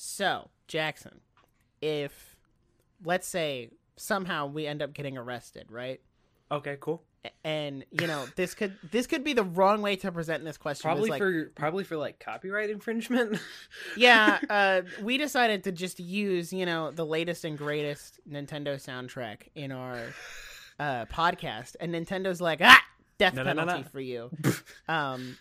[0.00, 1.20] So, Jackson,
[1.82, 2.36] if
[3.04, 6.00] let's say somehow we end up getting arrested, right?
[6.52, 7.02] Okay, cool.
[7.42, 10.88] And you know, this could this could be the wrong way to present this question.
[10.88, 13.40] Probably like, for probably for like copyright infringement.
[13.96, 19.48] yeah, uh, we decided to just use you know the latest and greatest Nintendo soundtrack
[19.56, 19.98] in our
[20.78, 22.80] uh, podcast, and Nintendo's like, ah,
[23.18, 23.88] death No, no, no, penalty no.
[23.88, 24.30] for you.
[24.88, 25.36] um,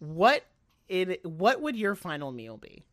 [0.00, 0.44] what
[0.88, 2.84] it what would your final meal be?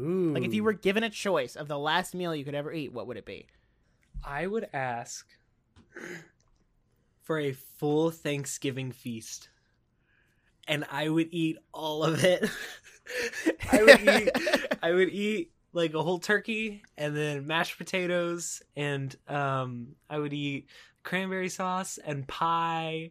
[0.00, 0.32] Ooh.
[0.34, 2.92] Like if you were given a choice of the last meal you could ever eat,
[2.92, 3.46] what would it be?
[4.24, 5.26] I would ask
[7.22, 9.48] for a full Thanksgiving feast.
[10.66, 12.48] And I would eat all of it.
[13.70, 14.30] I would eat
[14.82, 20.32] I would eat like a whole turkey and then mashed potatoes and um I would
[20.32, 20.68] eat
[21.02, 23.10] cranberry sauce and pie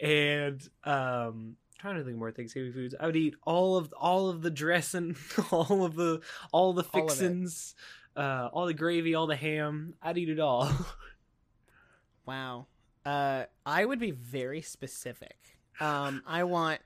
[0.00, 2.94] and um trying to think more Thanksgiving foods.
[2.98, 5.16] I would eat all of all of the dressing,
[5.50, 6.20] all of the
[6.52, 7.74] all the All fixins,
[8.16, 9.94] uh all the gravy, all the ham.
[10.02, 10.70] I'd eat it all.
[12.26, 12.66] Wow.
[13.04, 15.36] Uh, I would be very specific.
[15.78, 16.80] Um, I want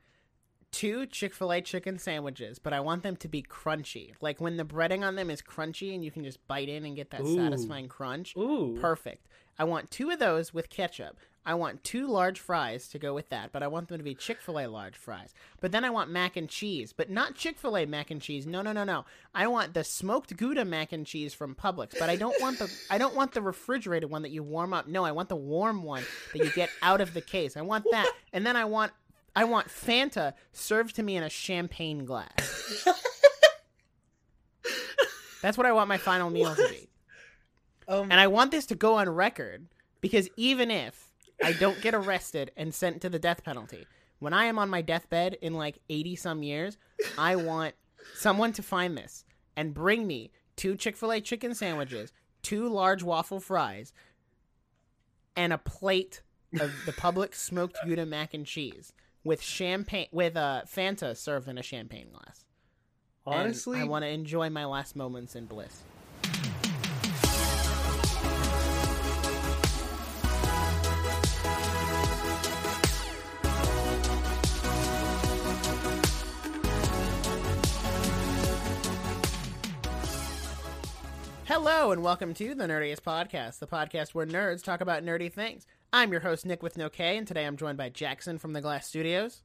[0.70, 4.12] two Chick Fil A chicken sandwiches, but I want them to be crunchy.
[4.20, 6.94] Like when the breading on them is crunchy and you can just bite in and
[6.94, 7.36] get that Ooh.
[7.36, 8.36] satisfying crunch.
[8.36, 8.76] Ooh.
[8.80, 9.26] Perfect.
[9.58, 11.16] I want two of those with ketchup.
[11.44, 14.14] I want two large fries to go with that, but I want them to be
[14.14, 15.32] Chick fil A large fries.
[15.60, 18.46] But then I want mac and cheese, but not Chick fil A mac and cheese.
[18.46, 19.06] No, no, no, no.
[19.34, 22.70] I want the smoked Gouda mac and cheese from Publix, but I don't want the
[22.90, 24.86] I don't want the refrigerated one that you warm up.
[24.86, 27.56] No, I want the warm one that you get out of the case.
[27.56, 28.10] I want that.
[28.34, 28.92] And then I want
[29.34, 32.86] I want Fanta served to me in a champagne glass.
[35.42, 36.88] That's what I want my final meal to be.
[37.88, 39.66] Um, And I want this to go on record
[40.02, 41.09] because even if
[41.42, 43.86] I don't get arrested and sent to the death penalty,
[44.20, 46.78] when I am on my deathbed in like 80 some years,
[47.18, 47.74] I want
[48.14, 49.24] someone to find this
[49.56, 53.92] and bring me two Chick fil A chicken sandwiches, two large waffle fries,
[55.34, 56.22] and a plate
[56.60, 58.92] of the Publix smoked Gouda mac and cheese
[59.24, 62.44] with champagne, with uh, Fanta served in a champagne glass.
[63.26, 65.82] And honestly, I want to enjoy my last moments in bliss.
[81.50, 85.66] Hello and welcome to the Nerdiest Podcast, the podcast where nerds talk about nerdy things.
[85.92, 88.60] I'm your host Nick with no K, and today I'm joined by Jackson from the
[88.60, 89.42] Glas Studios.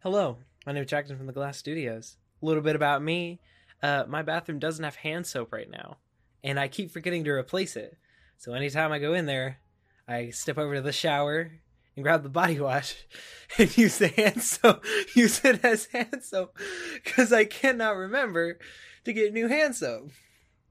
[0.00, 0.38] hello.
[0.66, 2.16] My name is Jackson from the Glas Studios.
[2.42, 3.38] A little bit about me.
[3.80, 5.98] Uh, my bathroom doesn't have hand soap right now,
[6.42, 7.96] and I keep forgetting to replace it.
[8.38, 9.60] So anytime I go in there,
[10.08, 11.52] I step over to the shower
[11.94, 12.96] and grab the body wash
[13.56, 14.84] and use the hand soap.
[15.14, 16.58] Use it as hand soap
[17.04, 18.58] because I cannot remember
[19.04, 20.10] to get new hand soap.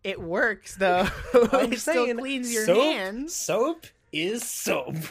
[0.06, 1.08] It works though.
[1.52, 3.36] I'm it still cleans your soap, hands.
[3.36, 4.96] Soap is soap.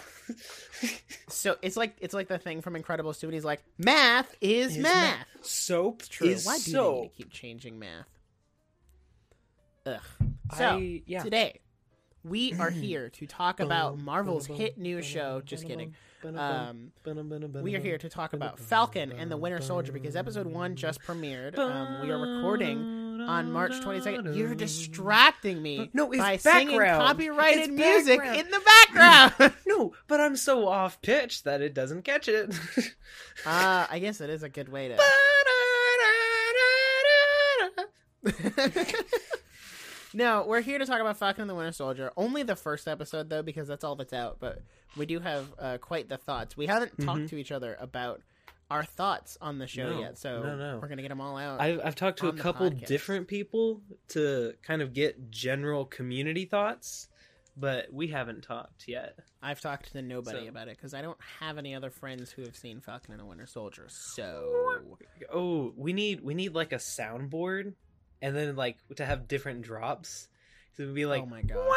[1.29, 4.77] So it's like it's like the thing from Incredibles 2 when he's like, "Math is,
[4.77, 6.29] Is math." Soap True.
[6.29, 7.03] is Why do they soap.
[7.03, 8.07] need to keep changing math?
[9.87, 10.01] Ugh.
[10.57, 11.23] So I, yeah.
[11.23, 11.61] today
[12.23, 15.43] we are here to talk about Marvel's hit new show.
[15.45, 15.95] Just kidding.
[16.25, 16.93] Um,
[17.63, 21.03] we are here to talk about Falcon and the Winter Soldier because episode one just
[21.03, 21.59] premiered.
[21.59, 24.37] Um, we are recording on March 22nd.
[24.37, 28.41] You're distracting me No, it's by singing copyrighted It's music background.
[28.41, 29.55] in the background.
[29.67, 32.55] No, but I'm so off pitch that it doesn't catch it.
[33.47, 34.99] uh, I guess it is a good way to.
[40.15, 42.13] no, we're here to talk about Falcon and the Winter Soldier.
[42.17, 44.37] Only the first episode, though, because that's all that's out.
[44.39, 44.63] But
[44.97, 46.57] we do have uh, quite the thoughts.
[46.57, 48.23] We haven't talked to each other about
[48.71, 50.79] our thoughts on the show No, yet, so no, no.
[50.81, 51.61] we're gonna get them all out.
[51.61, 57.09] I've, I've talked to a couple different people to kind of get general community thoughts,
[57.57, 59.19] but we haven't talked yet.
[59.43, 62.43] I've talked to nobody So- about it because I don't have any other friends who
[62.43, 63.87] have seen Falcon and the Winter Soldier.
[63.89, 64.87] So
[65.33, 67.75] Oh, we need we need like a soundboard,
[68.23, 70.29] and then like to have different drops.
[70.73, 71.69] So it would be oh like, oh my god.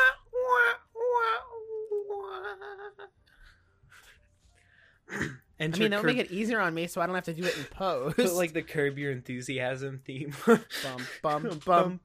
[5.59, 7.33] and I mean, that would make it easier on me, so I don't have to
[7.33, 8.15] do it in post.
[8.15, 10.33] put like the Curb Your Enthusiasm theme.
[10.45, 11.99] bum bum bum.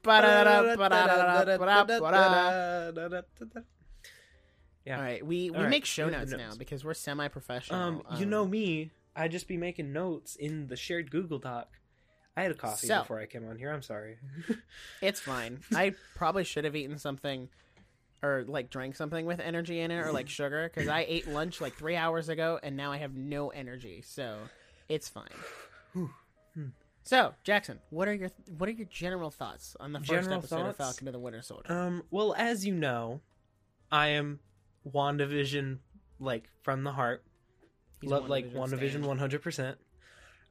[4.84, 4.96] Yeah.
[4.96, 7.80] All right, we we right, make show notes now because we're semi-professional.
[7.80, 11.68] Um, you know me, I just be making notes in the shared Google Doc.
[12.36, 13.70] I had a coffee So- before I came on here.
[13.70, 14.16] I'm sorry.
[15.00, 15.60] it's fine.
[15.74, 17.48] I probably should have eaten something
[18.22, 21.60] or like drank something with energy in it or like sugar because I ate lunch
[21.60, 24.36] like three hours ago and now I have no energy, so
[24.88, 25.28] it's fine.
[27.04, 30.66] So, Jackson, what are your what are your general thoughts on the first General episode
[30.66, 30.76] of?
[30.76, 31.72] Falcon and the Winter Soldier?
[31.72, 33.20] Um, well, as you know,
[33.90, 34.38] I am
[34.88, 35.78] WandaVision
[36.20, 37.24] like from the heart.
[38.00, 39.78] He's Love like WandaVision one hundred percent.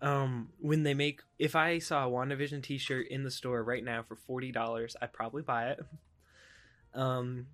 [0.01, 4.03] Um, when they make, if I saw a WandaVision T-shirt in the store right now
[4.03, 5.79] for forty dollars, I'd probably buy it.
[6.93, 7.47] Um,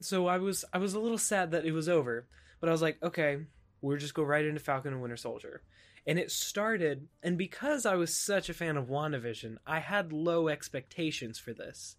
[0.00, 2.26] so I was I was a little sad that it was over,
[2.60, 3.38] but I was like, okay,
[3.80, 5.62] we'll just go right into Falcon and Winter Soldier.
[6.06, 10.46] And it started, and because I was such a fan of WandaVision, I had low
[10.48, 11.96] expectations for this,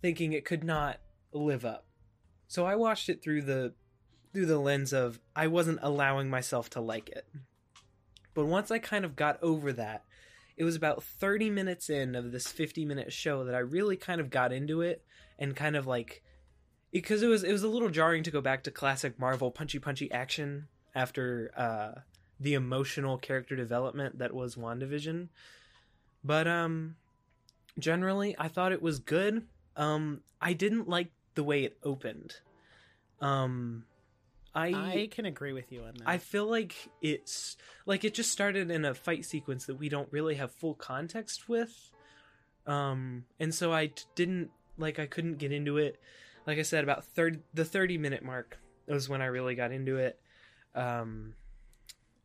[0.00, 1.00] thinking it could not
[1.32, 1.86] live up.
[2.46, 3.74] So I watched it through the
[4.32, 7.26] through the lens of I wasn't allowing myself to like it.
[8.34, 10.04] But once I kind of got over that,
[10.56, 14.20] it was about 30 minutes in of this 50 minute show that I really kind
[14.20, 15.04] of got into it
[15.38, 16.22] and kind of like
[16.94, 19.80] because it was it was a little jarring to go back to classic Marvel punchy
[19.80, 22.00] punchy action after uh
[22.40, 25.28] the emotional character development that was WandaVision.
[26.22, 26.96] But um
[27.78, 29.44] generally I thought it was good.
[29.76, 32.36] Um I didn't like the way it opened.
[33.20, 33.84] Um
[34.54, 36.08] I I can agree with you on that.
[36.08, 37.56] I feel like it's
[37.86, 41.48] like it just started in a fight sequence that we don't really have full context
[41.48, 41.90] with.
[42.68, 46.00] Um and so I didn't like I couldn't get into it.
[46.46, 49.96] Like I said about 30 the 30 minute mark was when I really got into
[49.96, 50.18] it.
[50.74, 51.34] Um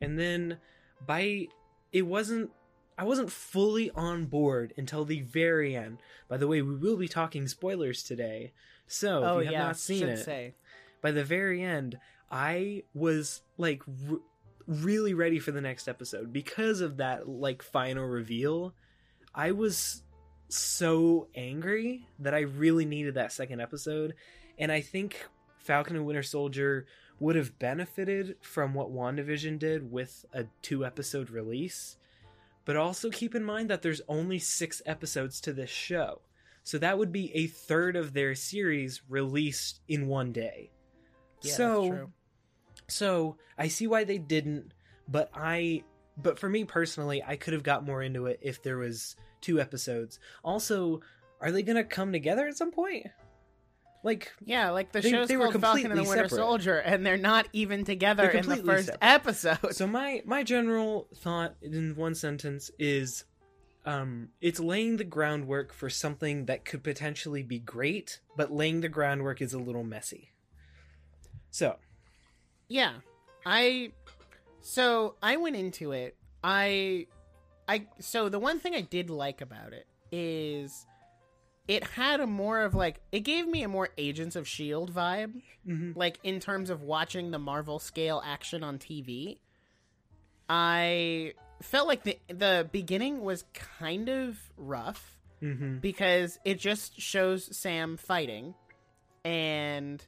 [0.02, 0.58] and then
[1.06, 1.48] by
[1.92, 2.52] it wasn't
[2.98, 6.00] I wasn't fully on board until the very end.
[6.28, 8.52] By the way, we will be talking spoilers today.
[8.88, 10.56] So, oh if you have yeah, not seen it, say.
[11.02, 11.98] by the very end,
[12.30, 14.18] I was like r-
[14.68, 18.74] really ready for the next episode because of that like final reveal.
[19.34, 20.04] I was
[20.50, 24.16] so angry that I really needed that second episode,
[24.58, 25.26] and I think
[25.58, 26.86] Falcon and Winter Soldier
[27.20, 31.98] would have benefited from what WandaVision did with a two episode release.
[32.66, 36.22] But also keep in mind that there's only six episodes to this show.
[36.64, 40.72] So that would be a third of their series released in one day.
[41.42, 42.12] Yeah, so true.
[42.88, 44.74] so I see why they didn't,
[45.08, 45.84] but I
[46.22, 49.60] but for me personally, I could have got more into it if there was two
[49.60, 50.20] episodes.
[50.44, 51.02] Also,
[51.42, 53.08] are they gonna come together at some point?
[54.04, 56.38] Like Yeah, like the They- show's they were called Falcon and the completely Winter separate.
[56.46, 59.00] Soldier, and they're not even together in the first separate.
[59.02, 59.76] episode.
[59.76, 63.26] so my my general thought in one sentence is
[63.86, 68.90] um it's laying the groundwork for something that could potentially be great, but laying the
[68.90, 70.32] groundwork is a little messy.
[71.52, 71.78] So,
[72.68, 72.96] Yeah.
[73.46, 73.92] I
[74.62, 76.16] so I went into it.
[76.44, 77.08] I
[77.70, 80.88] I so the one thing I did like about it is
[81.68, 85.42] it had a more of like it gave me a more Agents of Shield vibe,
[85.68, 85.96] mhm.
[85.96, 89.38] like in terms of watching the Marvel scale action on TV.
[90.50, 95.80] I felt like the the beginning was kind of rough Mhm.
[95.80, 98.56] because it just shows Sam fighting
[99.24, 100.04] and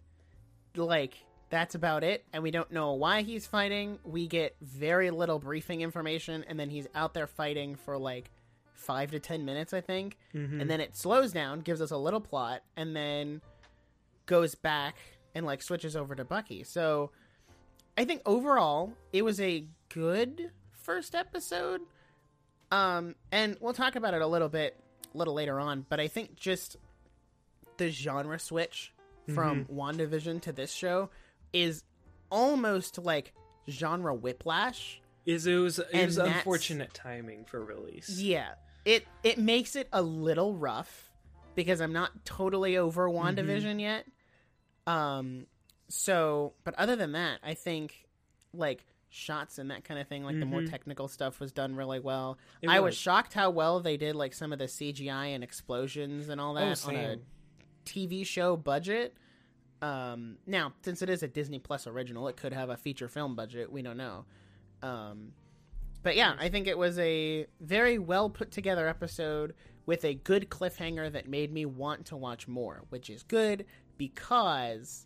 [0.75, 1.13] like
[1.51, 3.99] that's about it and we don't know why he's fighting.
[4.03, 8.31] We get very little briefing information and then he's out there fighting for like
[8.73, 10.59] 5 to 10 minutes I think Mhm.
[10.61, 13.41] and then it slows down, gives us a little plot and then
[14.25, 14.95] goes back
[15.35, 16.63] and like switches over to Bucky.
[16.63, 17.11] So
[17.97, 21.81] I think overall it was a good first episode.
[22.71, 24.77] Um and we'll talk about it a little bit
[25.13, 26.77] a little later on, but I think just
[27.77, 28.93] the genre switch
[29.35, 31.09] from WandaVision to this show
[31.53, 31.83] is
[32.29, 33.33] almost like
[33.69, 35.01] genre whiplash.
[35.25, 38.09] is it was it was unfortunate timing for release.
[38.19, 38.53] Yeah.
[38.85, 41.11] It it makes it a little rough
[41.55, 44.05] because I'm not totally over WandaVision yet.
[44.87, 45.45] Um
[45.89, 48.07] so but other than that, I think
[48.53, 50.69] like shots and that kind of thing, like the more Mhm.
[50.69, 52.37] technical stuff was done really well.
[52.61, 52.97] It I was was.
[52.97, 56.61] shocked how well they did like some of the CGI and explosions and all Oh,
[56.61, 57.17] that on a.
[57.85, 59.15] TV show budget.
[59.81, 63.35] Um, now, since it is a Disney Plus original, it could have a feature film
[63.35, 63.71] budget.
[63.71, 64.25] We don't know.
[64.83, 65.33] Um,
[66.03, 69.53] but yeah, I think it was a very well put together episode
[69.85, 73.65] with a good cliffhanger that made me want to watch more, which is good
[73.97, 75.05] because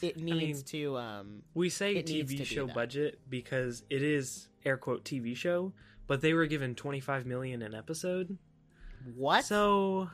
[0.00, 0.96] it needs mean, to.
[0.98, 5.36] Um, We say It needs to TV show budget because it is air quote TV
[5.36, 5.72] show,
[6.06, 8.36] but they were given 25 million an episode.
[9.16, 9.44] what?
[9.44, 10.10] So,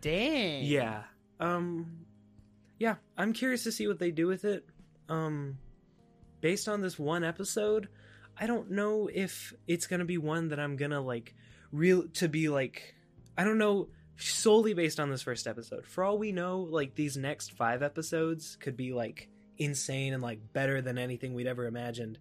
[0.00, 0.64] Dang.
[0.64, 1.04] yeah.
[1.38, 2.06] Um
[2.82, 4.66] yeah, I'm curious to see what they do with it.
[5.08, 5.58] Um
[6.40, 7.88] based on this one episode,
[8.36, 11.32] I don't know if it's to be one that I'm to like
[11.70, 12.96] real to be like
[13.38, 13.86] I don't know
[14.16, 15.86] solely based on this first episode.
[15.86, 20.52] For all we know, like these next 5 episodes could be like insane and like
[20.52, 22.18] better than anything we'd ever imagined.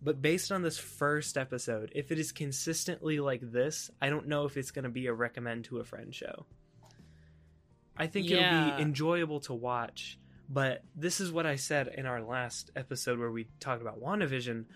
[0.00, 4.46] But based on this first episode, if it is consistently like this, I don't know
[4.46, 6.46] if it's going to be a recommend to a friend show.
[7.98, 12.22] I think it'll be enjoyable to watch, but this is what I said in our
[12.22, 14.66] last episode where we talked about WandaVision,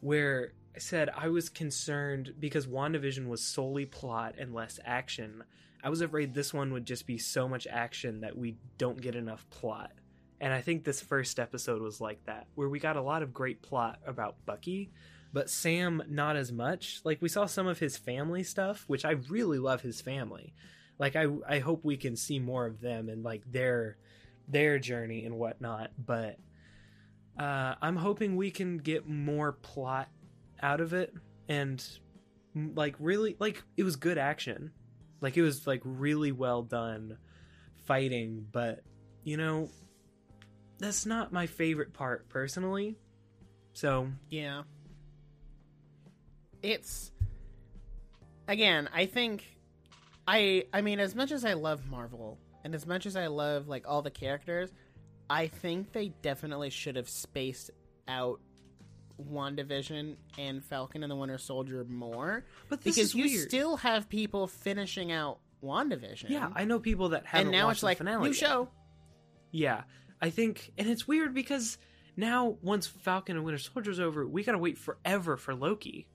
[0.00, 5.44] where I said I was concerned because WandaVision was solely plot and less action.
[5.82, 9.14] I was afraid this one would just be so much action that we don't get
[9.14, 9.92] enough plot.
[10.40, 13.34] And I think this first episode was like that, where we got a lot of
[13.34, 14.90] great plot about Bucky,
[15.32, 17.00] but Sam not as much.
[17.04, 20.54] Like we saw some of his family stuff, which I really love his family.
[21.00, 23.96] Like I I hope we can see more of them and like their
[24.46, 25.90] their journey and whatnot.
[25.98, 26.36] But
[27.38, 30.08] uh, I'm hoping we can get more plot
[30.62, 31.14] out of it
[31.48, 31.82] and
[32.54, 34.72] like really like it was good action.
[35.22, 37.16] Like it was like really well done
[37.86, 38.82] fighting, but
[39.24, 39.70] you know
[40.78, 42.96] that's not my favorite part personally.
[43.72, 44.62] So, Yeah.
[46.62, 47.10] It's
[48.48, 49.46] again, I think
[50.32, 53.68] I I mean as much as I love Marvel and as much as I love
[53.68, 54.70] like all the characters,
[55.28, 57.70] I think they definitely should have spaced
[58.06, 58.40] out
[59.20, 63.48] WandaVision and Falcon and the Winter Soldier more but because you weird.
[63.48, 66.30] still have people finishing out WandaVision.
[66.30, 68.36] Yeah, I know people that haven't and now watched it's like finale new yet.
[68.36, 68.68] show.
[69.52, 69.82] Yeah,
[70.22, 71.76] I think, and it's weird because
[72.16, 76.06] now once Falcon and Winter Soldier's over, we gotta wait forever for Loki.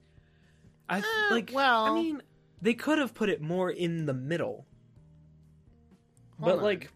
[0.88, 1.50] I Uh, like.
[1.54, 2.22] well- I mean,
[2.62, 4.66] they could have put it more in the middle,
[6.40, 6.62] Hold but on.
[6.62, 6.90] like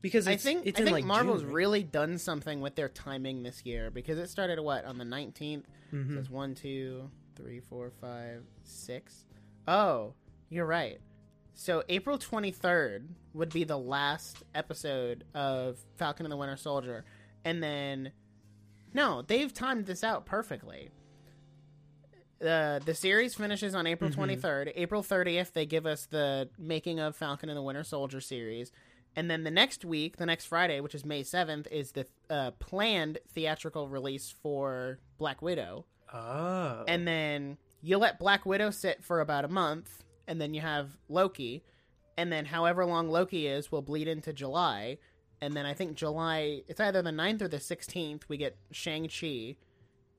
[0.00, 2.88] because I think it's I in think like Marvel's June, really done something with their
[2.88, 5.66] timing this year because it started what on the nineteenth.
[5.92, 6.16] Mhm.
[6.16, 9.26] Says one, two, three, four, five, six.
[9.66, 10.12] Oh,
[10.50, 11.00] you're right.
[11.54, 17.04] So April twenty third would be the last episode of Falcon and the Winter Soldier,
[17.44, 18.12] and then
[18.92, 20.90] no, they've timed this out perfectly.
[22.44, 24.14] Uh, the series finishes on April Mhm.
[24.14, 24.72] 23rd.
[24.76, 28.70] April 30th, they give us the making of Falcon and the Winter Soldier series.
[29.16, 32.50] And then the next week, the next Friday, which is May 7th, is the uh,
[32.52, 35.86] planned theatrical release for Black Widow.
[36.12, 40.60] Oh, And then you let Black Widow sit for about a month, and then you
[40.60, 41.62] have Loki.
[42.16, 44.98] And then however long Loki is will bleed into July.
[45.40, 49.56] And then I think July, it's either the 9th or the 16th, we get Shang-Chi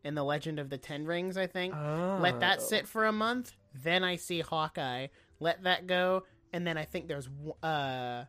[0.06, 1.74] and the Legend of the Ten Rings, I think.
[1.74, 2.62] Let that Oh.
[2.62, 3.54] sit for a month.
[3.74, 5.08] Then I see Hawkeye.
[5.40, 6.24] Let that go.
[6.54, 7.28] And then I think there's
[7.62, 8.26] uh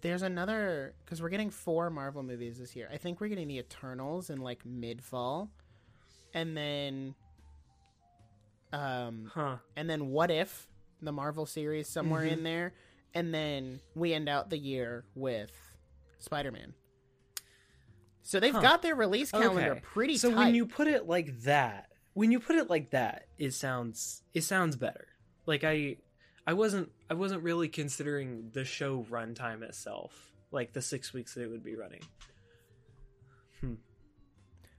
[0.00, 2.88] there's another because we're getting four Marvel movies this year.
[2.90, 5.50] I think we're getting the Eternals in like mid fall,
[6.32, 7.14] and then
[8.72, 9.58] um Huh.
[9.76, 10.66] and then What If
[11.02, 12.30] the Marvel series somewhere Mhm.
[12.32, 12.72] in there,
[13.14, 15.52] and then we end out the year with
[16.20, 16.74] Spider Man.
[18.22, 18.60] So they've Huh.
[18.60, 19.80] got their release calendar Okay.
[19.82, 20.38] pretty So tight.
[20.38, 24.42] when you put it like that, when you put it like that, it sounds it
[24.42, 25.08] sounds better.
[25.46, 25.96] Like I
[26.46, 31.42] I wasn't I wasn't really considering the show runtime itself, like the six weeks that
[31.42, 32.02] it would be running.
[33.60, 33.74] Hmm.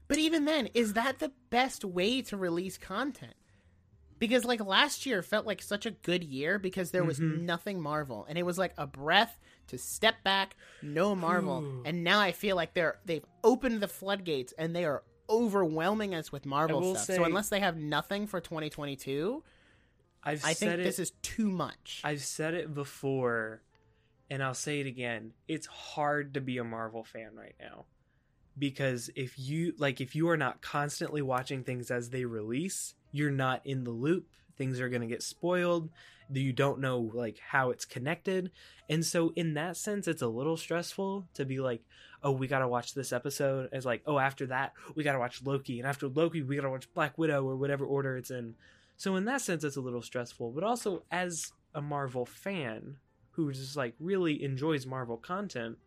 [0.08, 3.34] But even then, is that the best way to release content?
[4.18, 7.40] Because like last year felt like such a good year because there was Mhm.
[7.42, 11.62] nothing Marvel and it was like a breath to step back, no Marvel.
[11.62, 11.82] Ooh.
[11.84, 16.30] and now I feel like they're they've opened the floodgates and they are overwhelming us
[16.30, 17.06] with Marvel stuff.
[17.06, 19.42] say- so unless they have nothing for 2022,
[20.22, 22.00] I've I think it, this is too much.
[22.04, 23.62] I've said it before,
[24.30, 25.32] and I'll say it again.
[25.48, 27.84] It's hard to be a Marvel fan right now.
[28.56, 33.32] Because if you like if you are not constantly watching things as they release, you're
[33.32, 34.28] not in the loop.
[34.56, 35.90] Things are going to get spoiled.
[36.32, 38.50] You don't know like how it's connected.
[38.88, 41.82] And so in that sense it's a little stressful to be like,
[42.22, 45.18] "Oh, we got to watch this episode." As like, "Oh, after that, we got to
[45.18, 48.30] watch Loki, and after Loki, we got to watch Black Widow or whatever order it's
[48.30, 48.54] in."
[48.96, 50.52] So in that sense, it's a little stressful.
[50.52, 52.96] But also, as a Marvel fan
[53.32, 55.78] who just like really enjoys Marvel content,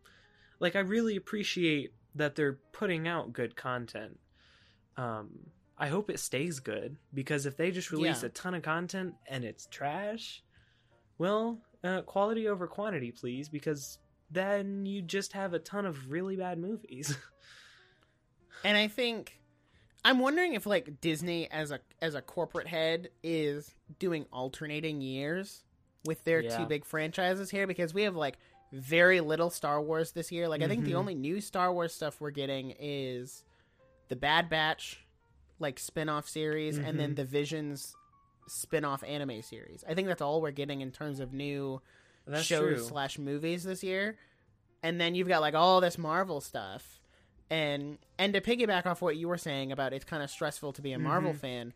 [0.60, 4.18] like I really appreciate that they're putting out good content.
[4.96, 5.30] Um,
[5.78, 8.26] I hope it stays good because if they just release Yeah.
[8.26, 10.42] a ton of content and it's trash,
[11.18, 13.98] well, uh, quality over quantity, please, because
[14.30, 17.16] then you just have a ton of really bad movies.
[18.64, 19.38] And I think
[20.04, 25.62] I'm wondering if like Disney as a as a corporate head is doing alternating years
[26.04, 26.56] with their Yeah.
[26.56, 28.36] two big franchises here because we have like
[28.72, 30.48] very little Star Wars this year.
[30.48, 30.96] Like I think the Mhm.
[30.96, 33.44] only new Star Wars stuff we're getting is
[34.08, 35.06] the Bad Batch
[35.58, 37.16] like spin-off series and then Mhm.
[37.16, 37.94] the Visions
[38.46, 39.84] spin-off anime series.
[39.88, 41.80] I think that's all we're getting in terms of new
[42.26, 42.84] That's shows true.
[42.84, 44.16] slash movies this year.
[44.82, 47.00] And then you've got like all this Marvel stuff.
[47.50, 50.82] And and to piggyback off what you were saying about it's kind of stressful to
[50.82, 51.36] be a Marvel Mhm.
[51.38, 51.72] fan,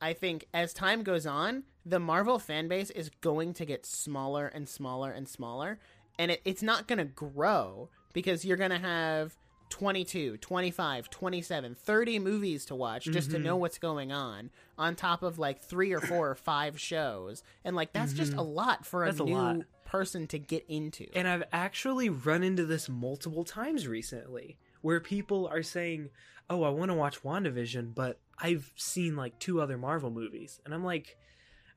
[0.00, 4.46] I think as time goes on, the Marvel fan base is going to get smaller
[4.48, 5.78] and smaller and smaller,
[6.18, 9.36] and it, it's not going to grow because you're going to have
[9.70, 13.42] 22, 25, 27, 30 movies to watch just to Mhm.
[13.42, 17.42] know what's going on on top of like 3 or 4 or 5 shows.
[17.64, 18.38] And like that's just Mhm.
[18.38, 19.56] a lot for a That's new lot.
[19.84, 21.06] person to get into.
[21.14, 26.10] And I've actually run into this multiple times recently where people are saying,
[26.50, 30.60] Oh, I want to watch WandaVision, but I've seen like two other Marvel movies.
[30.64, 31.16] And I'm like,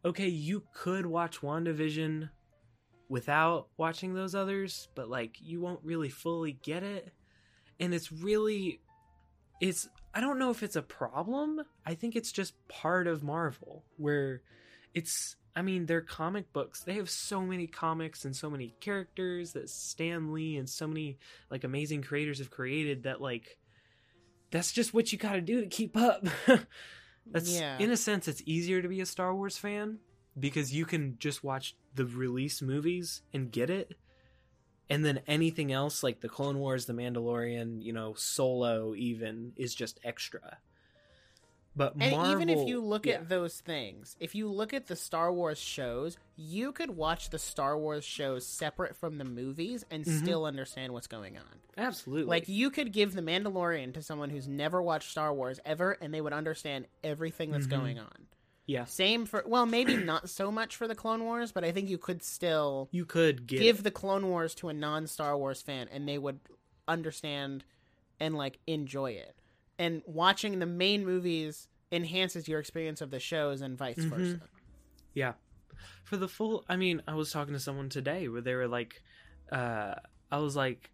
[0.05, 2.29] Okay, you could watch WandaVision
[3.09, 7.13] without watching those others, but like you won't really fully get it.
[7.79, 8.81] And it's really,
[9.61, 11.61] it's, I don't know if it's a problem.
[11.85, 14.41] I think it's just part of Marvel where
[14.93, 16.81] it's I mean, they're comic books.
[16.83, 21.17] They have so many comics and so many characters that Stan Lee and so many
[21.49, 23.57] like amazing creators have created that like
[24.51, 26.25] that's just what you got to do to keep up.
[27.25, 27.79] that's Yeah.
[27.79, 29.97] in a sense it's easier to be a Star Wars fan
[30.39, 33.95] because you can just watch the release movies and get it.
[34.89, 39.75] And then anything else like the Clone Wars, the Mandalorian, you know, Solo even is
[39.75, 40.59] just extra.
[41.75, 43.15] But And even if you look yeah.
[43.15, 47.37] at those things, if you look at the Star Wars shows, you could watch the
[47.37, 50.19] Star Wars shows separate from the movies and Mhm.
[50.23, 51.43] still understand what's going on.
[51.79, 55.91] absolutely Like you could give The Mandalorian to someone who's never watched Star Wars ever
[56.01, 57.71] and they would understand everything that's Mhm.
[57.71, 58.25] going on.
[58.67, 61.89] Yeah, Same for well, maybe not so much for the Clone Wars, but I think
[61.89, 66.07] you could still you could give the Clone Wars to a non-Star Wars fan and
[66.07, 66.39] they would
[66.87, 67.63] understand
[68.19, 69.35] and like enjoy it.
[69.79, 74.09] And watching the main movies enhances your experience of the shows and vice Mhm.
[74.09, 74.41] versa.
[75.13, 75.33] Yeah.
[76.03, 79.01] For the full I mean, I was talking to someone today where they were like
[79.51, 79.95] uh
[80.29, 80.91] I was like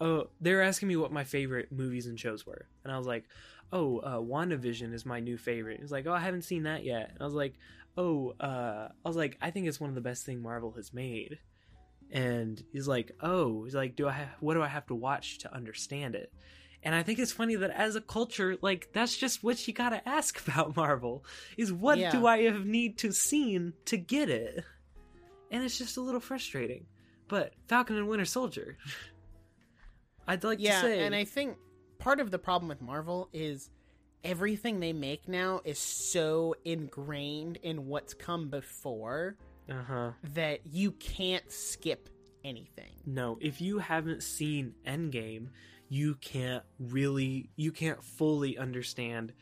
[0.00, 2.66] oh they were asking me what my favorite movies and shows were.
[2.82, 3.24] And I was like,
[3.72, 6.84] "Oh, uh WandaVision is my new favorite." He was like, "Oh, I haven't seen that
[6.84, 7.54] yet." And I was like,
[7.96, 10.92] "Oh, uh I was like, I think it's one of the best thing Marvel has
[10.92, 11.38] made."
[12.10, 15.38] And he's like, "Oh, he's like, do I ha- what do I have to watch
[15.38, 16.32] to understand it?"
[16.82, 20.06] And I think it's funny that as a culture, like that's just what you gotta
[20.06, 21.24] ask about Marvel
[21.56, 22.10] is what Yeah.
[22.10, 24.62] do I have need to seen to get it?
[25.50, 26.86] And it's just a little frustrating.
[27.26, 28.76] But Falcon and Winter Soldier,
[30.28, 31.56] I'd like yeah, to say, and I think
[31.98, 33.70] part of the problem with Marvel is
[34.22, 39.36] everything they make now is so ingrained in what's come before
[39.70, 40.10] uh huh.
[40.34, 42.08] that you can't skip
[42.44, 42.92] anything.
[43.06, 45.48] No, if you haven't seen Endgame,
[45.88, 49.32] you can't really, you can't fully understand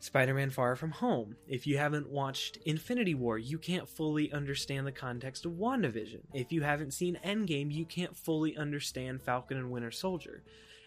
[0.00, 1.36] Spider-Man: Far From Home.
[1.46, 6.20] If you haven't watched Infinity War, you can't fully understand the context of WandaVision.
[6.34, 10.42] If you haven't seen Endgame, you can't fully understand Falcon and Winter Soldier.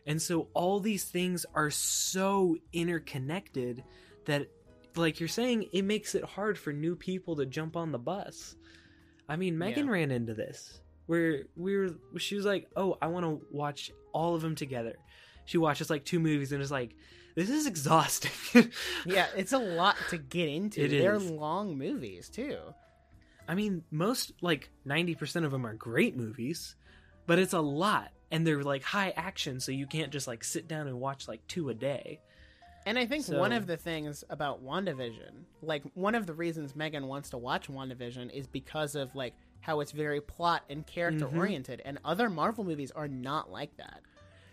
[0.05, 3.83] And so all these things are so interconnected
[4.25, 4.47] that
[4.95, 8.55] like you're saying, it makes it hard for new people to jump on the bus.
[9.27, 9.91] I mean, Megan Yeah.
[9.91, 14.35] ran into this where we were she was like, "Oh, I want to watch all
[14.35, 14.95] of them together."
[15.45, 16.95] She watches like two movies and is like,
[17.35, 18.71] "This is exhausting."
[19.05, 20.81] Yeah, it's a lot to get into.
[20.85, 21.29] It They're is.
[21.29, 22.57] long movies too.
[23.47, 26.75] I mean, most like 90% of them are great movies,
[27.27, 30.67] but it's a lot and they're like high action so you can't just like sit
[30.67, 32.19] down and watch like two a day.
[32.87, 36.75] And I think So- one of the things about WandaVision, like one of the reasons
[36.75, 41.25] Megan wants to watch WandaVision is because of like how it's very plot and character
[41.25, 41.37] Mm-hmm.
[41.39, 44.01] oriented, and other Marvel movies are not like that.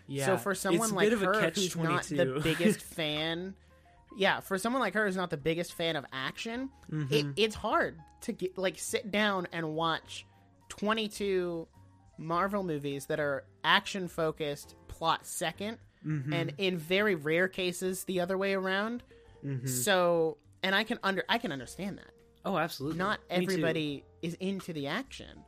[0.07, 0.25] Yeah.
[0.25, 3.53] so for someone like bit of a her who's not the biggest fan,
[4.17, 6.93] yeah, for someone like her who's not the biggest fan of action, it,
[7.25, 7.33] Mhm.
[7.37, 10.25] it's hard to get like sit down and watch
[10.69, 11.67] 22
[12.17, 16.33] Marvel movies that are action focused, plot 2nd Mhm.
[16.33, 19.03] and in very rare cases the other way around.
[19.43, 19.67] Mhm.
[19.67, 22.11] So, and I can under I can understand that.
[22.45, 22.97] Oh, absolutely.
[22.97, 25.43] Not everybody is into the action.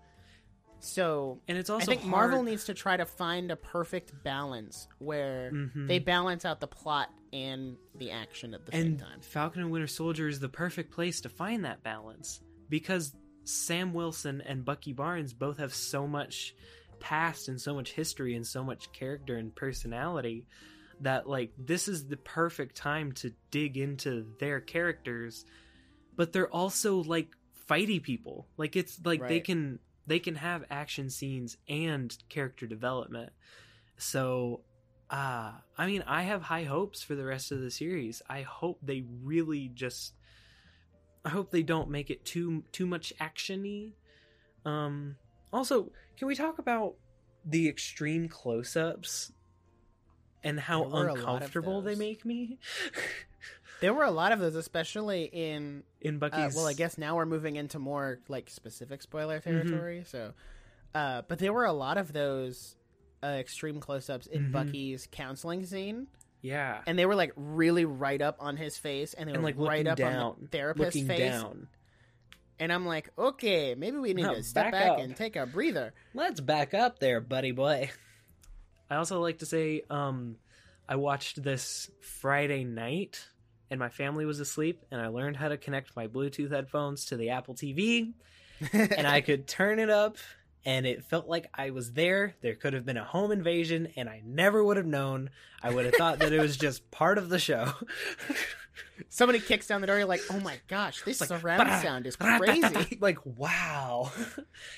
[0.79, 2.11] So, And it's also I think hard...
[2.11, 5.87] Marvel needs to try to find a perfect balance where Mhm.
[5.87, 9.19] they balance out the plot and the action at the same time.
[9.21, 13.13] Falcon and Winter Soldier is the perfect place to find that balance because
[13.45, 16.55] Sam Wilson and Bucky Barnes both have so much
[16.99, 20.45] past and so much history and so much character and personality
[21.01, 25.45] that like this is the perfect time to dig into their characters
[26.15, 27.35] but they're also like
[27.69, 28.47] fighty people.
[28.57, 33.31] Like it's like they can they can have action scenes and character development.
[33.97, 34.61] So
[35.07, 38.21] uh i mean i have high hopes for the rest of the series.
[38.27, 40.13] I hope they really just
[41.23, 43.93] i hope they don't make it too too much actiony.
[44.65, 45.15] Um
[45.53, 46.95] also can we talk about
[47.45, 49.31] the extreme close-ups
[50.43, 52.57] and how There were a lot of uncomfortable they make me
[53.81, 55.83] There were a lot of those, especially in.
[55.99, 56.55] in Uh, Bucky's.
[56.55, 59.67] well, I guess now we're moving into more like specific spoiler Mm-hmm.
[59.67, 60.03] territory.
[60.07, 60.33] So,
[60.95, 62.77] uh, but there were a lot of those
[63.21, 64.51] uh, extreme close-ups in Mhm.
[64.53, 66.07] Bucky's counseling scene,
[66.41, 69.49] yeah, and they were like really right up on his face, and they and were
[69.49, 71.19] like right up on down, the therapist's face.
[71.19, 71.67] down.
[72.59, 75.45] And I'm like, okay, maybe we need No, to step back back, and take a
[75.45, 75.93] breather.
[76.13, 77.89] Let's back up there, buddy boy.
[78.89, 80.37] I also like to say, um,
[80.87, 83.27] I watched this Friday night,
[83.69, 87.17] and my family was asleep, and I learned how to connect my Bluetooth headphones to
[87.17, 88.13] the Apple TV,
[88.73, 90.17] and I could turn it up,
[90.63, 92.35] and it felt like I was there.
[92.41, 95.31] There could have been a home invasion, and I never would have known.
[95.61, 97.73] I would have thought that it was just part of the show.
[99.09, 99.97] Somebody kicks down the door.
[99.97, 102.69] You're like, oh my gosh, this like, surround "Bah, sound is bah, bah, bah, bah."
[102.83, 102.97] crazy.
[103.01, 104.11] like, wow.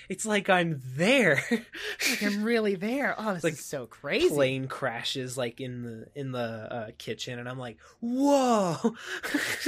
[0.10, 1.42] It's like I'm there.
[1.52, 3.14] like I'm really there.
[3.18, 4.30] Oh, this Like, is so crazy.
[4.30, 8.78] plane crashes like in the in the uh, kitchen and i'm like whoa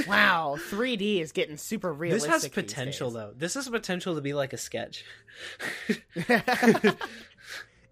[0.08, 2.30] Wow, 3D is getting super realistic.
[2.32, 5.04] this has potential though this has potential to be like a sketch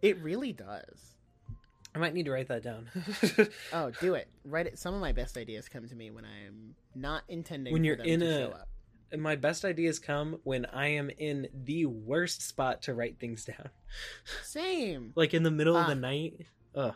[0.02, 1.07] it really does.
[1.98, 2.88] I might need to write that down
[3.72, 4.28] Oh, do it.
[4.44, 4.78] Write it.
[4.78, 8.20] Some of my best ideas come to me when I'm not intending When you're in
[8.20, 8.68] to a- show up.
[9.18, 13.70] My best ideas come when i am in the worst spot to write things down
[14.44, 15.12] Same.
[15.16, 15.88] like in the middle of Ah.
[15.88, 16.94] the night Ugh.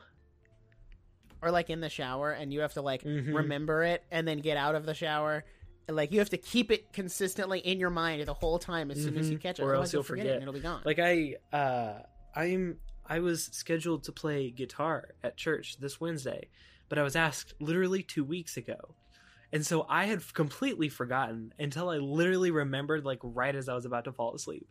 [1.40, 3.34] Or like in the shower and you have to like Mhm.
[3.34, 5.44] remember it and then get out of the shower.
[5.88, 9.02] And like you have to keep it consistently in your mind the whole time as
[9.02, 9.42] soon as you Mhm.
[9.42, 9.62] catch it.
[9.64, 10.82] Or else you'll forget, it and it'll be gone.
[10.84, 12.02] like i uh
[12.36, 16.48] i'm i was scheduled to play guitar at church this wednesday
[16.88, 18.94] but i was asked literally two weeks ago.
[19.54, 23.84] And so i had completely forgotten until i literally remembered like right as i was
[23.84, 24.68] about to fall asleep.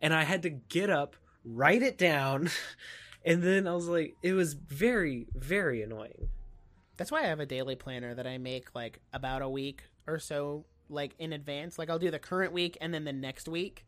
[0.00, 2.50] And i had to get up write it down
[3.24, 6.28] and then i was like it was very very annoying.
[6.96, 10.18] That's why I have a daily planner that I make like about a week or
[10.18, 11.78] so like in advance.
[11.78, 13.84] Like I'll do the current week and then the next week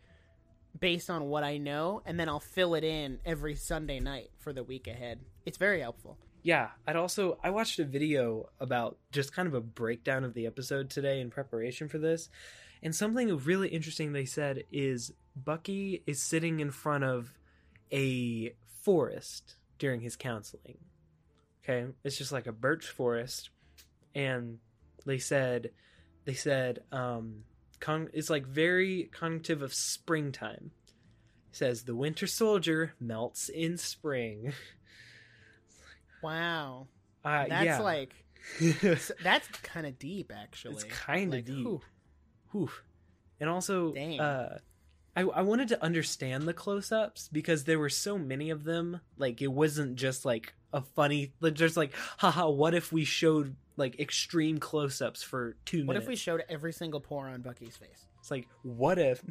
[0.78, 4.52] based on what I know and then I'll fill it in every Sunday night for
[4.52, 5.20] the week ahead.
[5.44, 6.18] It's very helpful.
[6.42, 10.46] yeah i'd also i watched a video about just kind of a breakdown of the
[10.46, 12.28] episode today in preparation for this
[12.82, 17.36] and something really interesting they said is bucky is sitting in front of
[17.92, 18.52] a
[18.84, 20.78] forest during his counseling
[21.64, 23.50] okay it's just like a birch forest
[24.14, 24.58] and
[25.04, 25.70] they said
[26.26, 27.42] they said um
[27.80, 30.70] con- it's like very cognitive of springtime
[31.50, 34.52] it says the winter soldier melts in spring
[36.22, 36.88] Wow.
[37.24, 37.80] uh, That's yeah.
[37.80, 38.12] like
[38.82, 40.74] s- that's kind of deep actually.
[40.74, 41.64] It's kinda Like, deep.
[41.64, 41.80] whew.
[42.52, 42.70] Whew.
[43.40, 44.58] And also, uh,
[45.14, 49.00] I, I wanted to understand the close-ups because there were so many of them.
[49.18, 52.48] Like it wasn't just like a funny, just like, haha.
[52.48, 55.88] What if we showed like extreme close-ups for two minutes.
[55.88, 58.06] What if we showed every single pore on Bucky's face?
[58.20, 59.22] It's like, what if?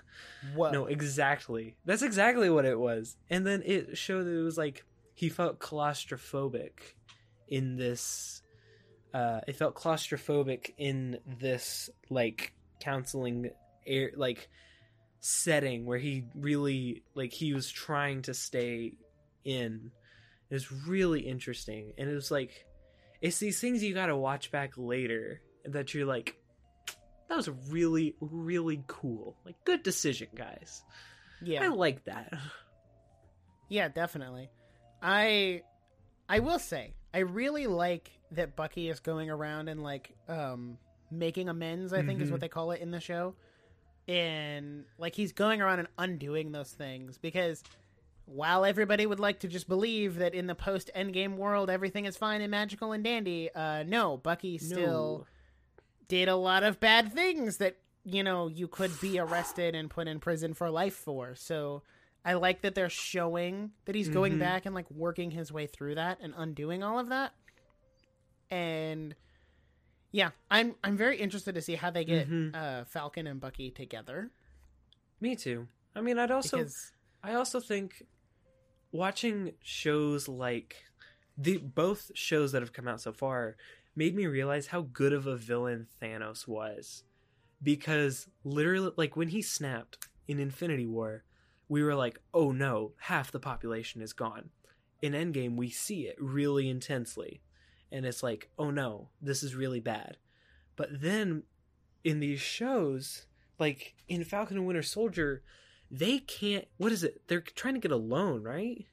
[0.54, 0.70] Whoa.
[0.70, 1.76] no, exactly.
[1.84, 3.16] That's exactly what it was.
[3.30, 6.72] And then it showed that it was like he felt claustrophobic
[7.48, 8.42] in this.
[9.14, 13.50] Uh, it felt claustrophobic in this like counseling
[13.86, 14.48] air like
[15.20, 18.92] setting where he really like he was trying to stay
[19.44, 19.90] in.
[20.50, 22.66] It was really interesting, and it was like
[23.20, 26.36] it's these things you got to watch back later that you're like
[27.28, 30.82] that was really really cool like good decision guys
[31.42, 31.64] Yeah.
[31.64, 32.32] i like that
[33.68, 34.48] Yeah, definitely.
[35.02, 35.62] I
[36.28, 40.78] I will say I really like that Bucky is going around and like um
[41.10, 42.32] making amends, I think is Mhm.
[42.32, 43.34] what they call it in the show.
[44.06, 47.64] And like he's going around and undoing those things because
[48.26, 52.16] while everybody would like to just believe that in the post endgame world everything is
[52.16, 55.26] fine and magical and dandy, uh no, Bucky still
[56.08, 60.06] did a lot of bad things that you know you could be arrested and put
[60.08, 61.34] in prison for life for.
[61.34, 61.82] So
[62.24, 64.38] I like that they're showing that he's going Mhm.
[64.40, 67.32] back and like working his way through that and undoing all of that.
[68.50, 69.14] And
[70.12, 72.54] yeah, I'm I'm very interested to see how they get Mhm.
[72.54, 74.30] uh, Falcon and Bucky together
[75.18, 78.02] me too i mean i'd also because i also think
[78.96, 80.76] watching shows like
[81.38, 83.56] the both shows that have come out so far
[83.94, 87.04] made me realize how good of a villain thanos was.
[87.62, 91.24] Because literally like when he snapped in infinity war
[91.68, 94.50] we were like oh no half the population is gone.
[95.02, 97.40] In endgame we see it really intensely.
[97.92, 100.16] And it's like oh no this is really bad.
[100.76, 101.44] But then
[102.04, 103.26] in these shows
[103.58, 105.42] like in falcon and winter soldier
[105.90, 108.86] they can't what is it they're trying to get a loan right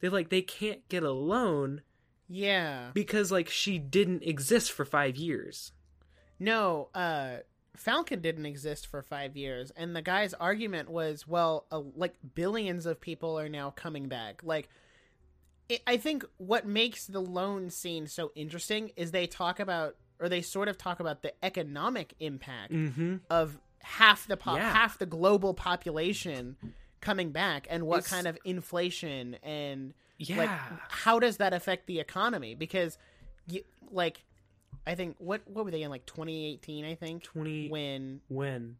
[0.00, 1.80] they're like they can't get a loan
[2.28, 2.90] Yeah.
[2.94, 5.72] because like she didn't exist for five years.
[6.38, 7.38] No, uh
[7.76, 12.86] Falcon didn't exist for 5 years and the guy's argument was well, uh, like billions
[12.86, 14.42] of people are now coming back.
[14.44, 14.68] Like
[15.68, 20.28] it, I think what makes the loan scene so interesting is they talk about or
[20.28, 23.16] they sort of talk about the economic impact Mm-hmm.
[23.30, 24.72] of half the po- Yeah.
[24.72, 26.56] half the global population
[27.00, 30.36] coming back and what It's- kind of inflation and Yeah.
[30.38, 30.50] like
[30.90, 32.96] how does that affect the economy because
[33.46, 34.24] you, like
[34.86, 38.20] i think what what were they in like 2018 i think Twenty when?
[38.28, 38.76] when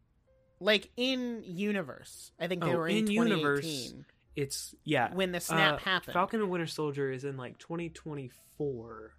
[0.59, 3.93] like in universe i think they Oh, were in, in universe,
[4.35, 5.13] It's yeah.
[5.13, 9.13] when the snap Uh, happened Falcon and Winter Soldier is in like 2024.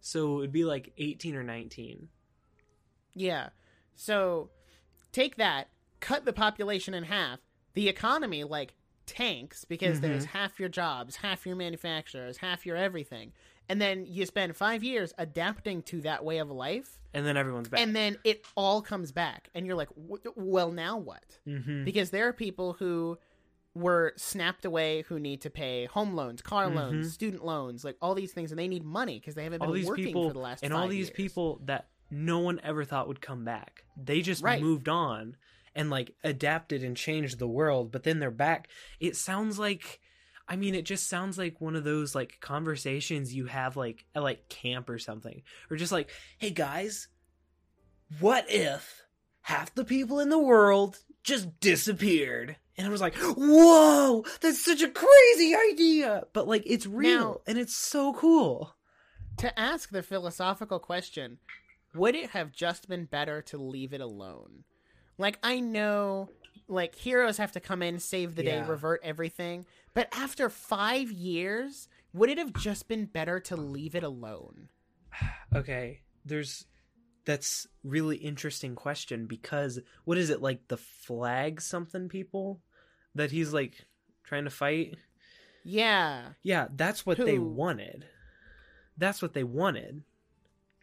[0.00, 2.08] So it'd be like 18 or 19.
[3.14, 3.48] yeah
[4.00, 4.48] so
[5.12, 5.68] take that
[6.00, 7.40] cut the population in half
[7.74, 8.74] the economy like
[9.06, 10.02] tanks because Mhm.
[10.02, 13.32] there's half your jobs half your manufacturers half your everything
[13.68, 17.68] and then you spend five years adapting to that way of life And then everyone's
[17.68, 17.80] back.
[17.80, 21.84] and then it all comes back and you're like "W- well now what mm-hmm.
[21.84, 23.18] because there are people who
[23.74, 27.10] were snapped away who need to pay home loans car loans Mhm.
[27.10, 29.74] student loans like all these things and they need money because they haven't been all
[29.74, 31.10] these working people for the last and all these years.
[31.16, 33.84] people that no one ever thought would come back.
[33.96, 34.60] They just Right.
[34.60, 35.36] moved on
[35.74, 38.68] and like adapted and changed the world, but then they're back.
[38.98, 40.00] It sounds like
[40.48, 44.22] I mean it just sounds like one of those like conversations you have like at
[44.24, 45.42] like camp or something.
[45.70, 47.06] Or just like, "Hey guys,
[48.18, 49.02] what if
[49.42, 54.82] half the people in the world just disappeared?" And I was like, "Whoa, that's such
[54.82, 58.74] a crazy idea." But like it's real Now- and it's so cool.
[59.36, 61.38] to ask the philosophical question
[61.94, 64.64] would it have just been better to leave it alone
[65.18, 66.28] like i know
[66.68, 71.88] like heroes have to come in save the day revert everything but after five years
[72.12, 74.68] would it have just been better to leave it alone
[75.54, 76.66] Okay, there's
[77.24, 82.60] that's really interesting question because what is it like the flag something people
[83.14, 83.84] that he's like
[84.24, 84.96] trying to fight?
[85.64, 88.06] yeah Yeah, that's what they wanted.
[88.96, 90.04] That's what they wanted.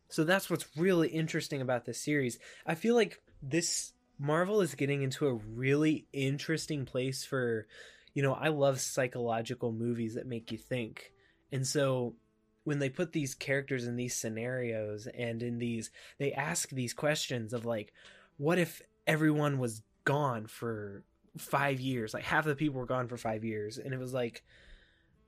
[0.09, 2.39] So that's what's really interesting about this series.
[2.65, 7.67] I feel like this Marvel is getting into a really interesting place for
[8.13, 11.11] you know, I love psychological movies that make you think.
[11.51, 12.15] And so
[12.63, 17.53] when they put these characters in these scenarios and in these they ask these questions
[17.53, 17.93] of like
[18.37, 21.03] what if everyone was gone for
[21.37, 22.13] 5 years?
[22.13, 24.43] Like half the people were gone for 5 years and it was like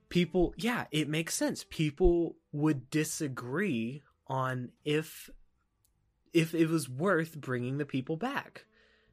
[0.08, 5.28] people yeah it makes sense people would disagree on if
[6.32, 8.64] if it was worth bringing the people back.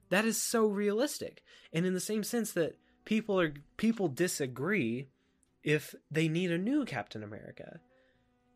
[0.09, 1.43] That is so realistic.
[1.73, 5.09] And in the same sense that people are people disagree
[5.63, 7.79] if they need a new captain america.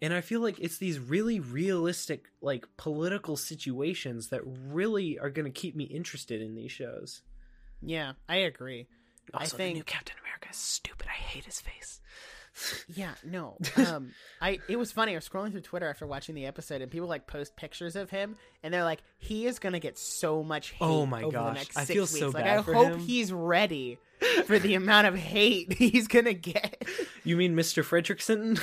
[0.03, 5.51] And i feel like it's these really realistic like political situations that really are going
[5.51, 7.21] to keep me interested in these shows.
[7.81, 8.87] Yeah i agree.
[9.33, 11.07] I also think- the new captain america is stupid.
[11.07, 11.99] I hate his face
[12.87, 13.57] Yeah, no.
[13.77, 14.11] Um,
[14.41, 15.13] I it was funny.
[15.13, 18.09] I was scrolling through Twitter after watching the episode, and people like post pictures of
[18.09, 21.47] him, and they're like, "He is gonna get so much hate Oh my over gosh,
[21.49, 22.99] the next I six feel weeks." so like, bad I for hope him.
[22.99, 23.97] he's ready
[24.45, 26.85] for the amount of hate he's gonna get.
[27.23, 27.83] You mean Mr.
[27.83, 28.59] Fredrickson?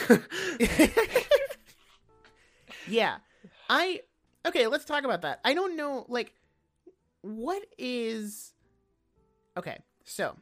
[2.87, 3.17] yeah,
[3.69, 4.01] I
[4.47, 4.67] okay.
[4.67, 5.41] Let's talk about that.
[5.45, 6.33] I don't know, like,
[7.23, 8.53] what is
[9.57, 9.79] okay.
[10.05, 10.37] So,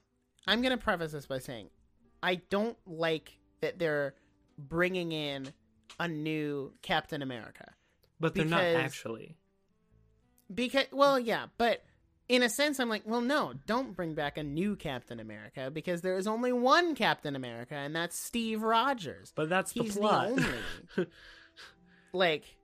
[0.47, 1.69] I'm gonna preface this by saying,
[2.27, 4.15] I don't like that they're
[4.59, 5.53] bringing in
[6.01, 7.73] a new Captain America.
[8.19, 9.37] but they're not actually.
[10.53, 11.85] Because, well, yeah, but
[12.29, 16.01] in a sense, I'm like, well, no, don't bring back a new Captain America because
[16.03, 19.33] there is only one Captain America, and that's Steve Rogers.
[19.37, 20.27] But that's the He's the, plot.
[20.29, 20.47] only.
[22.13, 22.57] like,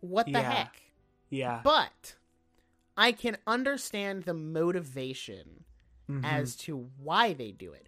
[0.00, 0.50] what the Yeah.
[0.52, 0.82] heck?
[1.30, 1.60] yeah.
[1.64, 2.16] But
[2.96, 5.64] I can understand the motivation
[6.08, 6.24] Mhm.
[6.24, 7.85] as to why they do it.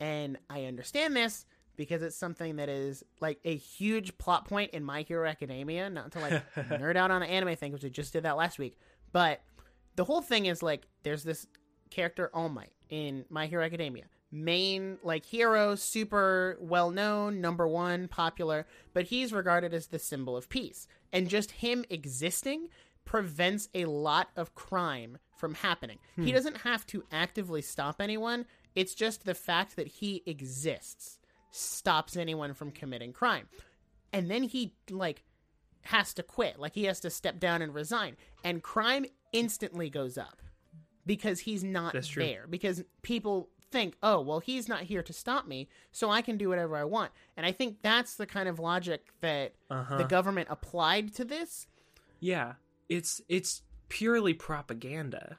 [0.00, 1.44] And I understand this
[1.76, 5.88] because it's something that is like a huge plot point in My Hero Academia.
[5.90, 8.58] Not to like nerd out on the anime thing, which we just did that last
[8.58, 8.78] week.
[9.12, 9.40] But
[9.96, 11.46] the whole thing is like there's this
[11.90, 14.04] character All Might in My Hero Academia.
[14.32, 20.36] Main like hero, super well known, number one, popular, but he's regarded as the symbol
[20.36, 20.86] of peace.
[21.12, 22.68] And just him existing
[23.04, 25.98] prevents a lot of crime from happening.
[26.16, 26.30] He hmm.
[26.30, 28.46] doesn't have to actively stop anyone.
[28.74, 31.18] It's just the fact that he exists
[31.50, 33.48] stops anyone from committing crime.
[34.12, 35.22] And then he like
[35.82, 36.58] has to quit.
[36.58, 38.16] Like he has to step down and resign.
[38.44, 40.42] And crime instantly goes up
[41.06, 41.92] because he's not
[42.24, 42.46] there.
[42.48, 46.48] Because people think, oh, well, he's not here to stop me, so I can do
[46.48, 47.12] whatever I want.
[47.36, 49.96] And I think that's the kind of logic that Uh-huh.
[49.96, 51.66] the government applied to this.
[52.18, 52.54] Yeah,
[52.88, 55.38] it's it's purely propaganda.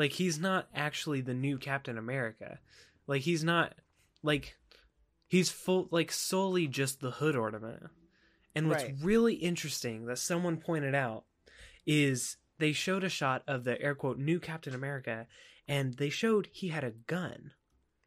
[0.00, 2.58] Like he's not actually the new Captain America.
[3.06, 3.74] Like he's not
[4.22, 4.56] like
[5.28, 7.82] he's full like solely just the hood ornament.
[8.54, 8.94] And what's Right.
[9.02, 11.24] really interesting that someone pointed out
[11.86, 15.26] is they showed a shot of the air quote new Captain America
[15.68, 17.52] and they showed he had a gun,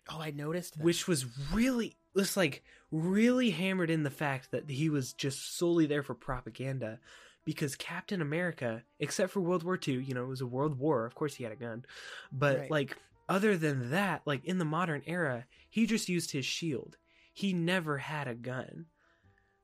[0.09, 0.83] Oh, I noticed that.
[0.83, 5.85] which was really was like really hammered in the fact that he was just solely
[5.85, 6.99] there for propaganda
[7.45, 11.05] because Captain America, except for World War II, you know, it was a world war.
[11.05, 11.85] Of course, he had a gun,
[12.31, 12.71] but Right.
[12.71, 12.97] like
[13.29, 16.97] other than that, like in the modern era, he just used his shield.
[17.33, 18.85] He never had a gun.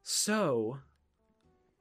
[0.03, 0.79] So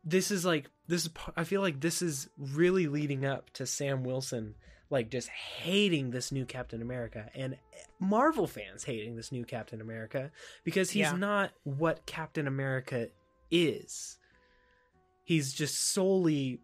[0.05, 4.05] this is like this is I feel like this is really leading up to Sam
[4.05, 4.55] Wilson
[4.91, 7.59] like just hating this new Captain America and
[8.01, 10.31] Marvel fans hating this new Captain America
[10.65, 11.17] because he's Yeah.
[11.17, 13.09] not what Captain America
[13.51, 14.17] is.
[15.29, 16.63] He's just solely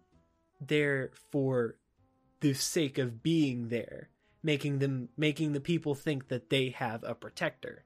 [0.59, 1.77] there for
[2.41, 4.09] the sake of being there,
[4.43, 7.85] making them making the people think that they have a protector.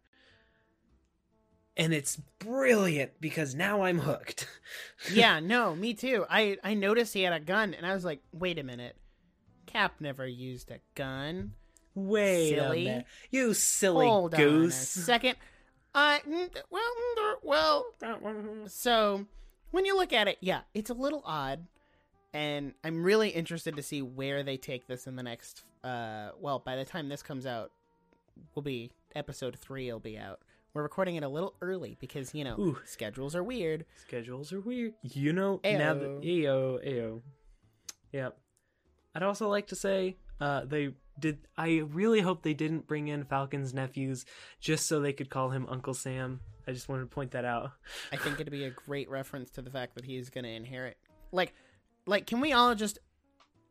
[1.76, 4.46] And it's brilliant because now I'm hooked.
[5.12, 6.24] yeah, no, me too.
[6.30, 8.94] I I noticed he had a gun, and I was like, wait a minute,
[9.66, 11.54] Cap never used a gun.
[11.96, 12.82] Wait Silly.
[12.82, 13.06] a minute.
[13.32, 14.76] You silly Hold on a goose.
[14.76, 15.34] second.
[15.92, 16.18] Uh,
[16.70, 16.82] well,
[17.42, 17.84] well.
[18.68, 19.26] So
[19.70, 21.66] when you look at it, yeah, it's a little odd,
[22.32, 25.64] and I'm really interested to see where they take this in the next.
[25.84, 27.70] Uh, well, by the time this comes out,
[28.54, 29.90] will be episode three.
[29.92, 30.40] will be out.
[30.74, 32.78] We're recording it a little early because you know Ooh.
[32.84, 33.84] schedules are weird.
[34.06, 34.94] Schedules are weird.
[35.02, 37.22] You know, now that Ayo, Ayo.
[38.12, 38.38] Yep.
[39.14, 41.38] I'd also like to say, uh, they did.
[41.56, 44.24] I really hope they didn't bring in Falcon's nephews
[44.60, 46.40] just so they could call him Uncle Sam.
[46.66, 47.72] I just wanted to point that out.
[48.12, 50.98] I think it'd be a great reference to the fact that he's going to inherit.
[51.32, 51.54] Like,
[52.06, 52.98] like, can we all just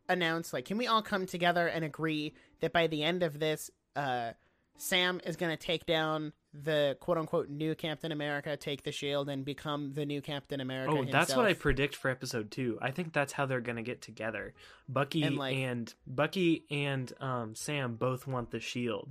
[0.08, 0.52] announce?
[0.52, 4.32] Like, can we all come together and agree that by the end of this, uh,
[4.78, 6.32] Sam is going to take down
[6.64, 10.92] the quote unquote new Captain America, take the shield, and become the new Captain America.
[10.92, 12.78] Oh, that's what I predict for episode two.
[12.80, 14.54] I think that's how they're gonna get together.
[14.88, 19.10] Bucky And, and, Bucky and um, Sam both want the shield,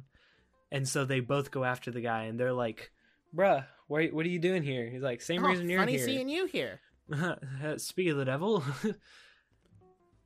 [0.71, 2.91] and so they both go after the guy, and they're like,
[3.36, 6.01] "Bruh, what what are you doing here?" He's like, "Same Oh, reason you're funny here."
[6.01, 6.79] Funny seeing you here.
[7.77, 8.63] Speak of the devil.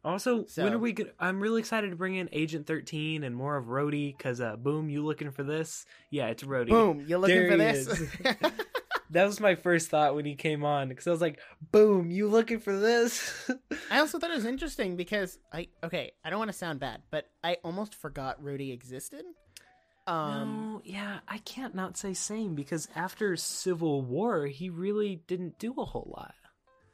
[0.03, 0.93] also, So- when are we?
[0.93, 1.13] Good?
[1.19, 4.89] I'm really excited to bring in Agent 13 and more of Rhodey because, uh, boom,
[4.89, 5.85] you looking for this?
[6.09, 6.69] Yeah, it's Rhodey.
[6.69, 7.05] Boom!
[7.07, 8.03] You looking There for this?
[9.11, 11.37] That was my first thought when he came on because I was like,
[11.73, 13.51] "Boom, you looking for this?"
[13.91, 17.01] I also thought it was interesting because I okay, I don't want to sound bad,
[17.11, 19.25] but I almost forgot Rhodey existed.
[20.07, 25.59] Um, no, yeah, I can't not say same because after Civil War, he really didn't
[25.59, 26.33] do a whole lot.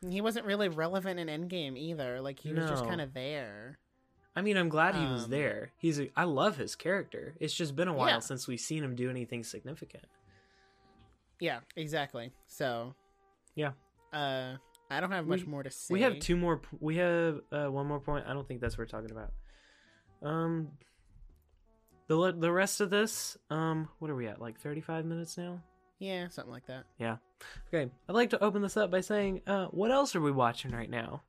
[0.08, 2.22] He wasn't really relevant in Endgame either.
[2.22, 3.80] Like he was just kind of there.
[4.36, 5.72] I mean, I'm glad he was Um, there.
[5.80, 7.34] He's a, I love his character.
[7.40, 8.20] It's just been a while Yeah.
[8.20, 10.06] since we've seen him do anything significant.
[11.40, 12.32] Yeah, exactly.
[12.46, 12.94] So,
[13.56, 13.72] Yeah.
[14.14, 14.58] Uh,
[14.90, 15.92] I don't have much We- more to say.
[15.94, 16.62] We have two more.
[16.80, 18.26] We have uh, one more point.
[18.28, 19.34] I don't think that's what we're talking about.
[20.22, 20.72] Um,
[22.08, 23.38] the the rest of this.
[23.50, 24.40] Um, what are we at?
[24.40, 25.62] Like 35 minutes now.
[26.00, 26.86] Yeah, something like that.
[27.00, 27.18] Yeah.
[27.74, 27.92] Okay.
[28.08, 30.90] I'd like to open this up by saying, uh, what else are we watching right
[30.90, 31.24] now?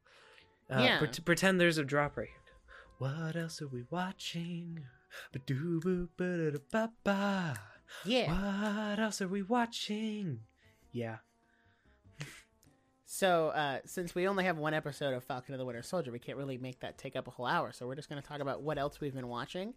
[0.71, 0.99] Uh, Yeah.
[0.99, 2.37] pret- pretend there's a drop right here.
[2.99, 4.85] What else are we watching?
[8.05, 8.31] Yeah.
[8.91, 10.41] What else are we watching?
[10.93, 11.19] Yeah.
[13.07, 16.19] So, uh, since we only have one episode of Falcon and the Winter Soldier, we
[16.19, 17.73] can't really make that take up a whole hour.
[17.73, 19.73] So we're just going to talk about what else we've been watching.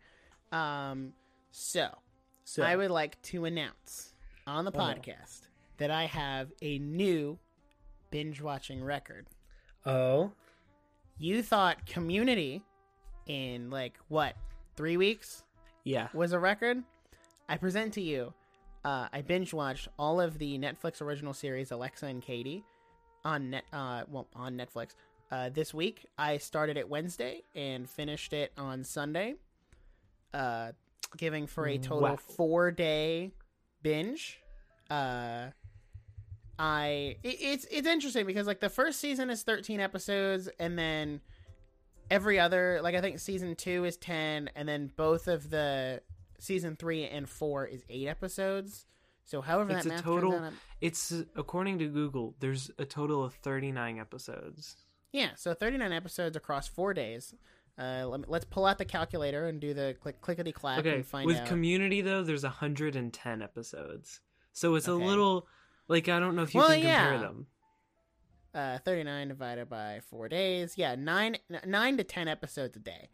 [0.51, 1.13] Um,
[1.51, 1.97] so
[2.43, 4.10] So I would like to announce
[4.47, 4.93] on the Uh-huh.
[4.95, 7.37] podcast that I have a new
[8.09, 9.27] binge watching record.
[9.85, 10.31] Oh.
[11.17, 12.63] You thought Community
[13.27, 14.35] in like what
[14.75, 15.43] three weeks
[15.83, 16.09] Yeah.
[16.13, 16.83] was a record?
[17.47, 18.33] I present to you.
[18.83, 22.63] Uh, I binge watched all of the Netflix original series Alexa and Katie
[23.23, 23.63] on net.
[23.71, 24.95] Uh, well, on Netflix.
[25.31, 29.35] Uh, this week I started it Wednesday and finished it on Sunday.
[30.33, 30.71] Uh,
[31.17, 32.15] giving for a total Wow.
[32.15, 33.31] four day
[33.83, 34.39] binge.
[34.89, 35.47] Uh,
[36.59, 41.21] I it, it's it's interesting because like the first season is thirteen episodes and then
[42.09, 46.01] every other like I think season two is ten and then both of the
[46.39, 48.85] season three and four is eight episodes.
[49.23, 52.35] So however It's that a total- out, It's according to Google.
[52.39, 54.75] There's a total of 39 episodes.
[55.13, 55.29] yeah.
[55.35, 57.33] So thirty nine episodes across four days.
[57.77, 60.93] Uh, let me, let's pull out the calculator and do the click clickety clack Okay,
[60.95, 61.27] and find out.
[61.27, 61.47] with out.
[61.47, 64.19] Community though, there's 110 episodes,
[64.53, 65.03] so it's Okay.
[65.03, 65.47] a little
[65.87, 67.17] like I don't know if you Well, can compare yeah.
[67.19, 67.47] them.
[68.53, 70.73] uh, 39 divided by four days.
[70.77, 73.09] Yeah, nine nine to ten episodes a day.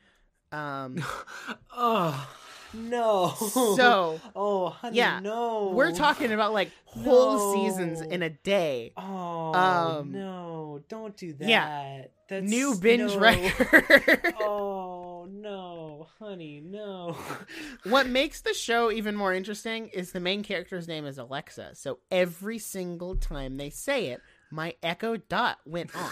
[0.51, 0.97] Um,
[1.75, 2.29] oh
[2.73, 3.33] no!
[3.37, 5.71] so oh honey, yeah, no.
[5.73, 7.63] we're talking about like whole No.
[7.69, 8.93] seasons in a day.
[8.97, 10.81] Oh um, no!
[10.89, 11.47] Don't do that.
[11.47, 12.05] yeah.
[12.29, 13.19] That's New binge no.
[13.19, 14.33] record.
[14.41, 17.15] oh no, honey, no.
[17.85, 21.75] what makes the show even more interesting is the main character's name is Alexa.
[21.75, 26.11] So every single time they say it, my Echo Dot went on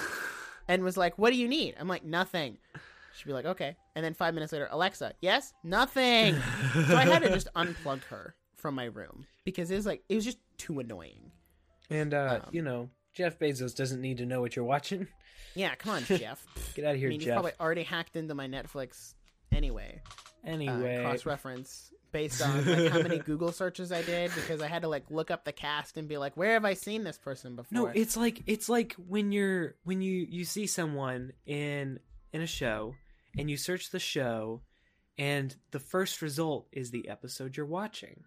[0.69, 2.59] and was like, "What do you need?" I'm like, "Nothing."
[3.15, 6.35] She'd be like, "Okay," and then five minutes later, Alexa, "Yes, nothing."
[6.87, 10.15] so I had to just unplug her from my room because it was like it
[10.15, 11.31] was just too annoying.
[11.89, 15.07] And uh, Um, you know, Jeff Bezos doesn't need to know what you're watching.
[15.55, 16.45] Yeah, come on, Jeff.
[16.73, 17.35] Get out of here, I mean, you Jeff.
[17.35, 19.13] probably already hacked into my Netflix
[19.51, 20.01] anyway.
[20.43, 24.83] Anyway, cross reference based on like how many Google searches I did because I had
[24.83, 27.55] to like look up the cast and be like, where have I seen this person
[27.55, 27.75] before?
[27.75, 31.99] No, it's like it's like when you're when you you see someone in
[32.31, 32.95] in a show
[33.37, 34.61] and you search the show
[35.17, 38.23] and the first result is the episode you're watching.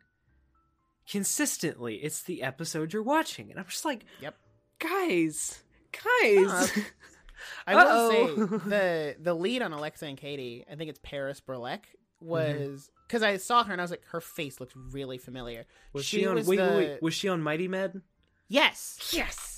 [1.09, 3.50] Consistently, it's the episode you're watching.
[3.50, 4.36] And I'm just like, Yep.
[4.78, 6.46] Guys, guys.
[6.46, 6.80] Uh-huh.
[7.66, 8.34] I will say
[8.68, 12.28] the the lead on Alexa and Katie, I think it's Paris Berelc, mm-hmm.
[12.28, 15.66] was because I saw her and I was like, her face looks really familiar.
[15.92, 18.02] was she she, on was wait, wait, wait, was she on Mighty Med?
[18.48, 19.57] Yes, Yes.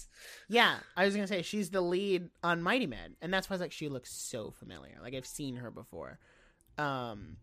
[0.51, 0.79] Yeah.
[0.97, 3.61] I was gonna say she's the lead on Mighty Med, and that's why I was
[3.61, 4.97] like, she looks so familiar.
[5.01, 6.19] Like I've seen her before.
[6.77, 7.37] Um,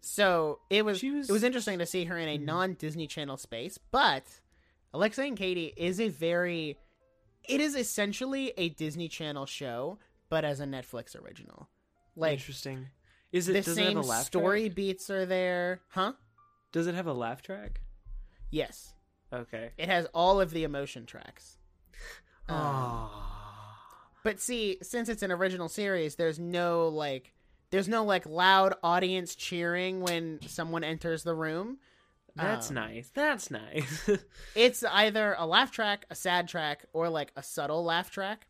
[0.00, 2.44] so it was, was- it was interesting to see her in a Mhm.
[2.44, 4.24] non Disney Channel space, but
[4.94, 6.78] Alexa and Katie is a very,
[7.44, 11.68] it is essentially a Disney Channel show, but as a Netflix original.
[12.16, 12.88] Like Interesting.
[13.32, 14.74] Is it the does it have same laugh story track?
[14.76, 16.12] beats are there, huh?
[16.72, 17.80] Does it have a laugh track?
[18.50, 18.94] Yes,
[19.32, 19.70] Okay.
[19.76, 21.56] it has all of the emotion tracks.
[22.50, 23.10] Um.
[24.22, 27.32] But see, since it's an original series, there's no like
[27.70, 31.78] there's no like loud audience cheering when someone enters the room.
[32.36, 33.10] That's Um, nice.
[33.14, 34.08] That's nice.
[34.54, 38.46] It's either a laugh track, a sad track, or like a subtle laugh track.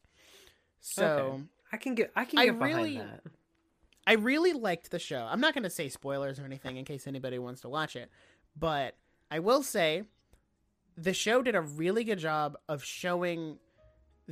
[0.81, 1.43] So Okay.
[1.73, 3.23] I can get I can I get behind really- that.
[4.07, 5.25] I really liked the show.
[5.31, 8.11] I'm not going to say spoilers or anything in case anybody wants to watch it,
[8.59, 8.97] but
[9.31, 10.03] I will say
[10.97, 13.59] the show did a really good job of showing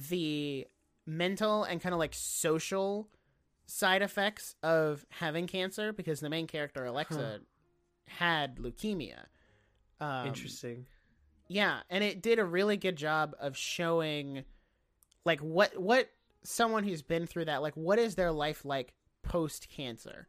[0.09, 0.66] the
[1.07, 3.09] mental and kind of like social
[3.66, 7.40] side effects of having cancer because the main character Alexa
[8.07, 9.24] had leukemia.
[10.01, 10.86] Um, Interesting.
[11.49, 14.44] yeah, and it did a really good job of showing
[15.24, 16.09] like what what
[16.44, 18.92] someone who's been through that like what is their life like
[19.22, 20.26] post cancer.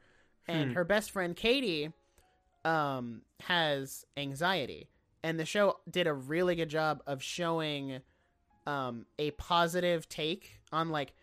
[0.47, 0.75] And Hmm.
[0.75, 1.91] her best friend Katie
[2.65, 4.89] um has anxiety
[5.23, 8.01] and the show did a really good job of showing
[8.69, 11.13] um a positive take on like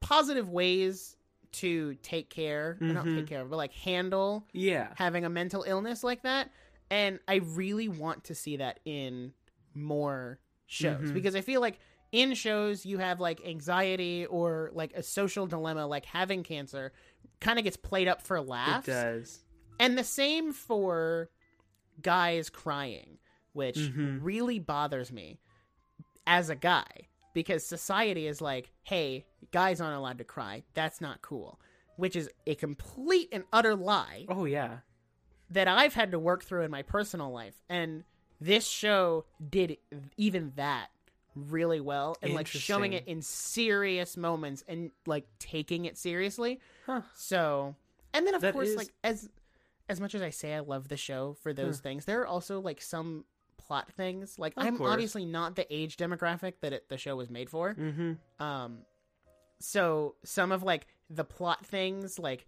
[0.00, 1.16] positive ways
[1.50, 4.92] to take care, or not take care but like handle Yeah.
[4.96, 6.50] having a mental illness like that
[6.90, 9.32] and i really want to see that in
[9.74, 11.14] more shows Mhm.
[11.14, 11.78] because i feel like
[12.12, 16.92] in shows you have like anxiety or like a social dilemma like having cancer
[17.40, 18.88] kind of gets played up for laughs.
[18.88, 19.44] It does.
[19.80, 21.30] and the same for
[22.02, 23.18] guys crying
[23.52, 24.18] which Mhm.
[24.22, 25.40] really bothers me
[26.28, 26.84] as a guy
[27.34, 31.58] because society is like hey guys aren't allowed to cry that's not cool
[31.96, 34.78] which is a complete and utter lie Oh yeah.
[35.50, 37.54] that I've had to work through in my personal life.
[37.68, 38.04] And
[38.40, 39.78] this show did
[40.16, 40.88] even that
[41.34, 46.60] really well and like showing it in serious moments and like taking it seriously.
[46.86, 47.00] Huh.
[47.14, 47.74] So,
[48.14, 49.28] and then of That course is- like as
[49.88, 52.60] as much as I say I love the show for those things, there are also
[52.60, 53.24] like some
[53.68, 54.38] plot things.
[54.38, 54.90] Like Of I'm course.
[54.90, 57.74] obviously not the age demographic that it, the show was made for.
[57.74, 58.42] Mm-hmm.
[58.42, 58.78] Um,
[59.60, 62.46] so some of like the plot things, like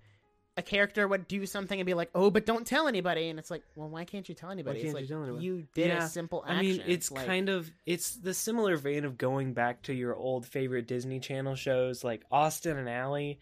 [0.57, 3.51] a character would do something and be like, "Oh, but don't tell anybody," and it's
[3.51, 5.45] like, "Well, why can't you tell anybody?" it's you like tell anybody?
[5.45, 6.59] you did Yeah, a simple action.
[6.59, 10.15] I mean, it's like, kind of it's the similar vein of going back to your
[10.15, 13.35] old favorite Disney Channel shows like Austin and Ally,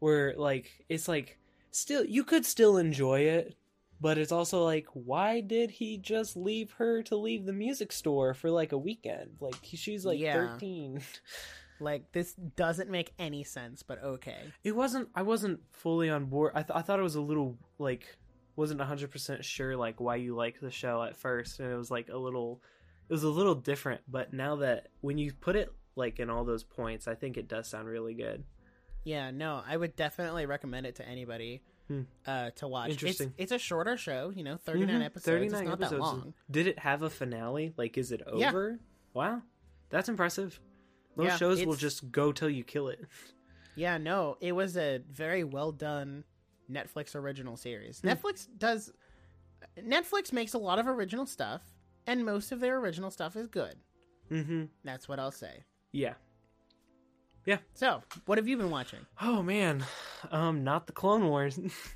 [0.00, 1.38] where like it's like
[1.70, 3.56] still you could still enjoy it,
[4.00, 8.34] but it's also like why did he just leave her to leave the music store
[8.34, 9.36] for like a weekend?
[9.40, 10.34] Like she's like Yeah.
[10.34, 11.00] thirteen.
[11.80, 14.38] like this doesn't make any sense, but okay.
[14.64, 15.08] It wasn't.
[15.14, 16.52] I wasn't fully on board.
[16.54, 18.16] I, th- I thought it was a little like
[18.56, 21.90] wasn't hundred percent sure like why you liked the show at first, and it was
[21.90, 22.62] like a little.
[23.08, 26.44] It was a little different, but now that when you put it like in all
[26.44, 28.42] those points, I think it does sound really good.
[29.04, 32.02] Yeah, no, I would definitely recommend it to anybody Hmm.
[32.26, 32.90] uh, to watch.
[32.90, 33.28] Interesting.
[33.38, 35.04] It's, it's a shorter show, you know, 39 Mhm.
[35.04, 35.24] episodes.
[35.24, 36.34] 39 it's not that long.
[36.50, 37.72] Did it have a finale?
[37.76, 38.48] Like, is it Yeah.
[38.48, 38.80] over?
[39.14, 39.42] Wow,
[39.90, 40.58] that's impressive.
[41.14, 43.00] Most Yeah, shows will just go till you kill it.
[43.78, 46.24] Yeah, no, it was a very well done
[46.70, 48.00] Netflix original series.
[48.00, 48.08] Hmm.
[48.08, 48.90] Netflix does
[49.78, 51.60] Netflix makes a lot of original stuff,
[52.06, 53.76] and most of their original stuff is good.
[54.30, 54.64] Mm-hmm.
[54.82, 55.64] That's what I'll say.
[55.92, 56.14] Yeah.
[57.74, 59.00] So, what have you been watching?
[59.20, 59.84] Oh man,
[60.30, 61.58] um, not the Clone Wars.
[61.58, 61.70] um,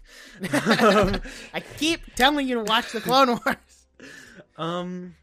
[1.54, 3.86] I keep telling you to watch the Clone Wars.
[4.56, 5.14] um,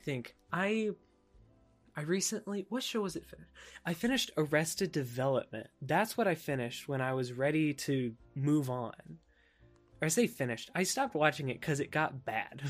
[0.00, 0.90] I think I,
[1.96, 3.24] I recently what show was it?
[3.24, 3.50] Finished?
[3.86, 5.68] I finished Arrested Development.
[5.80, 8.92] That's what I finished when I was ready to move on.
[10.02, 10.70] Or I say finished.
[10.74, 12.62] I stopped watching it because it got bad.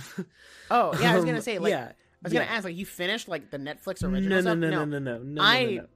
[0.71, 1.93] Oh, yeah, I was gonna Um, say like yeah.
[1.93, 2.41] I was yeah.
[2.41, 4.59] gonna ask like you finished like the Netflix No, original no, stuff?
[4.59, 5.87] no, no, no, no, no, I- no, no, no.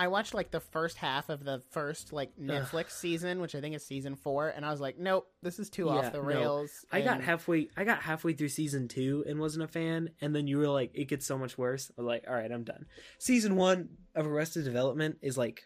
[0.00, 3.74] I watched like the first half of the first like Netflix season, which I think
[3.74, 6.24] is season four, and I was like, nope, this is too Yeah, off the no.
[6.24, 6.86] rails.
[6.90, 7.68] I got halfway.
[7.76, 10.08] I got halfway through season two and wasn't a fan.
[10.22, 12.50] And then you were like, "It gets so much worse." I was like, "All right,
[12.50, 12.86] I'm done."
[13.18, 15.64] Season one of Arrested Development is like,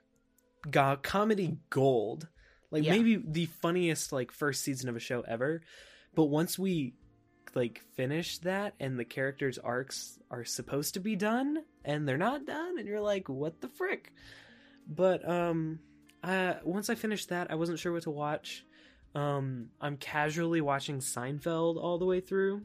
[0.68, 2.26] go- comedy gold.
[2.72, 2.93] Like Yeah.
[2.97, 5.62] maybe the funniest like first season of a show ever.
[6.16, 6.95] But once we
[7.55, 12.46] like finish that and the characters' arcs are supposed to be done and they're not
[12.46, 14.12] done, and you're like, "What the frick?"
[14.86, 15.80] But um,
[16.22, 18.64] uh, once I finished that, I wasn't sure what to watch.
[19.14, 22.62] Um, I'm casually watching Seinfeld all the way through,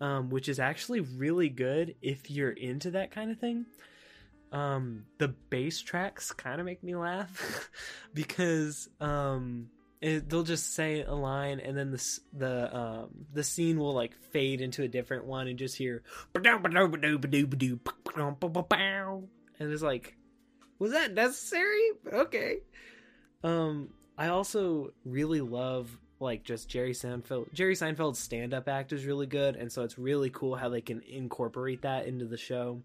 [0.00, 3.66] um, which is actually really good if you're into that kind of thing.
[4.52, 7.70] Um, the bass tracks kind of make me laugh
[8.14, 9.68] because um,
[10.02, 14.12] it, they'll just say a line and then the the um, the scene will like
[14.32, 16.02] fade into a different one and just hear
[19.60, 20.16] and it's like,
[20.80, 21.90] was that necessary?
[22.12, 22.58] Okay.
[23.44, 27.52] Um, I also really love like just Jerry Seinfeld.
[27.52, 31.00] Jerry Seinfeld's stand-up act is really good, and so it's really cool how they can
[31.08, 32.82] incorporate that into the show.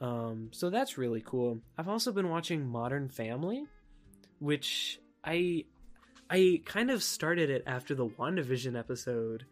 [0.00, 1.60] Um, so that's really cool.
[1.78, 3.64] I've also been watching Modern Family,
[4.38, 5.64] which I
[6.30, 9.46] I kind of started it after the WandaVision episode.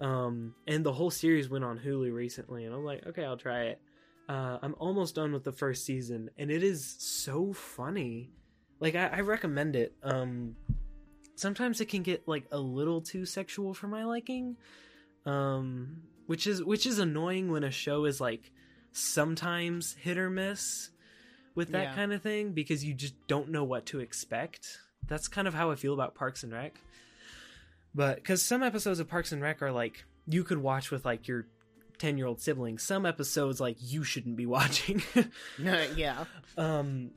[0.00, 3.62] Um, and the whole series went on Hulu recently, and I'm like, okay, I'll try
[3.64, 3.80] it.
[4.28, 8.30] Uh, I'm almost done with the first season, and it is so funny.
[8.78, 9.94] Like I, I recommend it.
[10.04, 10.54] Um,
[11.34, 14.56] sometimes it can get like a little too sexual for my liking,
[15.26, 18.52] um, which is which is annoying when a show is like
[18.92, 20.90] sometimes hit or miss
[21.54, 21.94] with that Yeah.
[21.94, 24.78] kind of thing because you just don't know what to expect.
[25.06, 26.80] That's kind of how I feel about Parks and Rec.
[27.94, 31.26] But because some episodes of Parks and Rec are like you could watch with like
[31.26, 31.46] your
[31.98, 35.02] 10 year old sibling some episodes like you shouldn't be watching.
[35.56, 36.24] Yeah.
[36.56, 37.10] um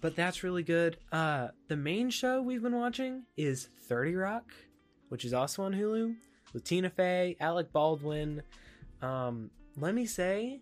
[0.00, 0.96] but that's really good.
[1.12, 4.52] Uh the main show we've been watching is 30 rock
[5.08, 6.14] which is also on hulu
[6.52, 8.42] with tina fey alec baldwin.
[9.00, 10.60] Um let me say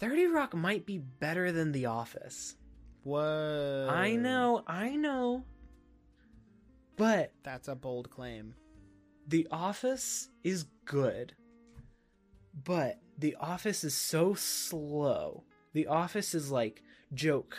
[0.00, 2.56] 30 rock might be better than the office
[3.06, 3.88] Whoa.
[3.90, 5.44] i know i know
[6.96, 8.54] but That's a bold claim.
[9.28, 11.34] The Office is good,
[12.64, 15.44] but The Office is so slow.
[15.74, 16.82] The Office is like
[17.12, 17.56] joke,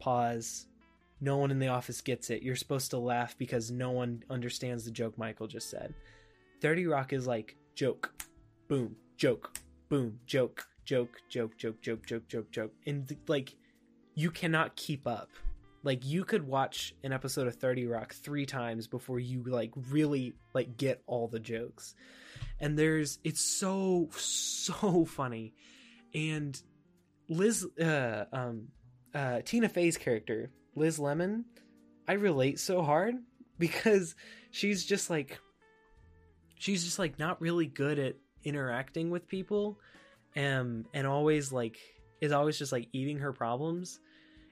[0.00, 0.66] pause.
[1.20, 2.42] No one in the office gets it.
[2.42, 5.92] You're supposed to laugh because no one understands the joke Michael just said.
[6.60, 8.12] 30 Rock is like joke,
[8.68, 9.58] boom, joke,
[9.88, 12.72] boom, joke, joke, joke, joke, joke, joke, joke, joke.
[12.86, 13.56] And like
[14.18, 15.30] you cannot keep up.
[15.84, 20.34] Like you could watch an episode of 30 Rock 3 times before you like really
[20.52, 21.94] like get all the jokes.
[22.58, 25.54] And there's it's so so funny.
[26.12, 26.60] And
[27.28, 28.68] Liz uh um
[29.14, 31.44] uh Tina Fey's character, Liz Lemon,
[32.08, 33.14] I relate so hard
[33.58, 34.16] because
[34.50, 35.38] she's just like
[36.56, 39.78] she's just like not really good at interacting with people
[40.36, 41.78] um and always like
[42.20, 44.00] is always just like eating her problems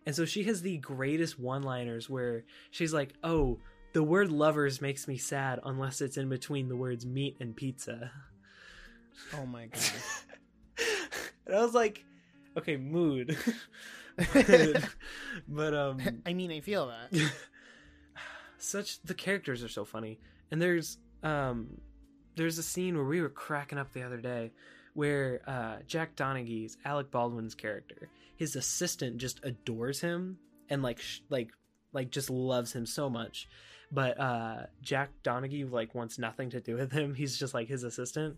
[0.06, 3.58] and so she has the greatest one liners where she's like oh
[3.92, 8.10] the word lovers makes me sad unless it's in between the words meat and pizza
[9.34, 9.82] Oh my god.
[11.46, 12.04] and i was like
[12.56, 13.36] okay mood
[14.32, 14.84] but,
[15.48, 17.12] but um I mean, I feel that.
[18.58, 20.18] such the characters are so funny
[20.50, 21.68] and there's um
[22.36, 24.52] there's a scene where we were cracking up the other day
[24.94, 31.20] where uh jack donaghy's alec baldwin's character his assistant just adores him and like sh-
[31.28, 31.50] like
[31.92, 33.48] like just loves him so much.
[33.90, 37.14] But uh Jack Donaghy like wants nothing to do with him.
[37.16, 38.36] He's just like his assistant.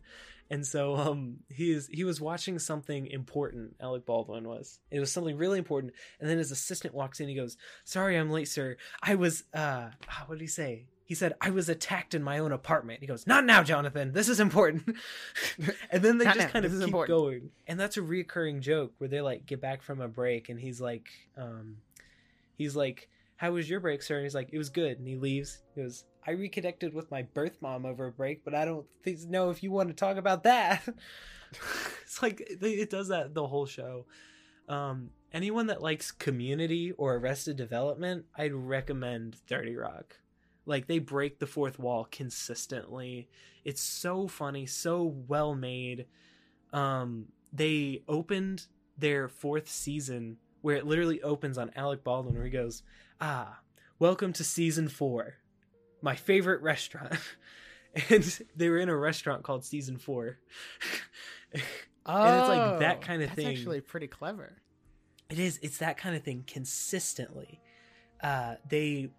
[0.51, 4.79] And so um he's he was watching something important, Alec Baldwin was.
[4.91, 5.93] It was something really important.
[6.21, 8.77] And then his assistant walks in, he goes, Sorry I'm late, sir.
[9.03, 9.91] I was uh
[10.27, 10.87] what did he say?
[11.09, 13.01] He said, I was attacked in my own apartment.
[13.01, 14.13] He goes, Not now, Jonathan.
[14.13, 14.95] This is important.
[15.91, 16.49] and then they just now.
[16.49, 17.49] kind of This keep going.
[17.67, 20.83] And that's a reoccurring joke where they like get back from a break and he's
[20.83, 21.79] like, um,
[22.59, 24.17] he's like, How was your break, sir?
[24.17, 24.99] And he's like, It was good.
[24.99, 25.63] And he leaves.
[25.75, 29.23] He goes, I reconnected with my birth mom over a break, but I don't think,
[29.23, 30.87] know if you want to talk about that.
[32.03, 34.05] it's like it does that the whole show.
[34.69, 40.19] Um, anyone that likes Community or Arrested Development, I'd recommend Thirty Rock.
[40.69, 43.29] Like they break the fourth wall consistently.
[43.65, 46.07] It's so funny, so well made.
[46.75, 48.67] Um, they opened
[48.99, 52.83] their fourth season where it literally opens on Alec Baldwin where he goes,
[53.19, 53.61] "Ah,
[53.99, 55.37] welcome to season four,
[56.03, 57.15] my favorite restaurant."
[58.11, 60.39] and they were in a restaurant called Season Four.
[61.55, 63.47] And it's like that Oh, kinda that's thing.
[63.47, 64.59] actually pretty clever.
[65.31, 65.59] It is.
[65.63, 67.61] It's that kind of thing consistently.
[68.23, 69.11] Uh, they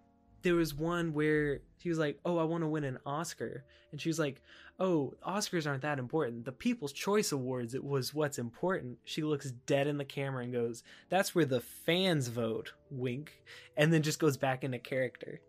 [0.42, 4.00] there was one where she was like, "Oh, I want to win an Oscar," and
[4.00, 4.40] she was like,
[4.78, 6.44] "Oh, Oscars aren't that important.
[6.44, 10.52] The People's Choice Awards it was what's important." She looks dead in the camera and
[10.52, 13.42] goes, "That's where the fans vote." Wink,
[13.76, 15.40] and then just goes back into character.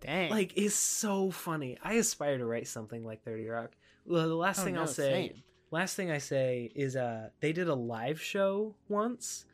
[0.00, 0.30] Dang.
[0.30, 1.76] Like, it's so funny.
[1.82, 3.72] I aspire to write something like Thirty Rock.
[4.06, 5.42] Well, the last Oh, thing no, I'll say same.
[5.70, 9.44] last thing I say is uh they did a live show once.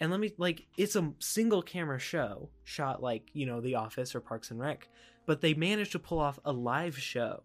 [0.00, 4.14] And let me like it's a single camera show shot like, you know, The Office
[4.14, 4.88] or Parks and Rec,
[5.26, 7.42] but they managed to pull off a live show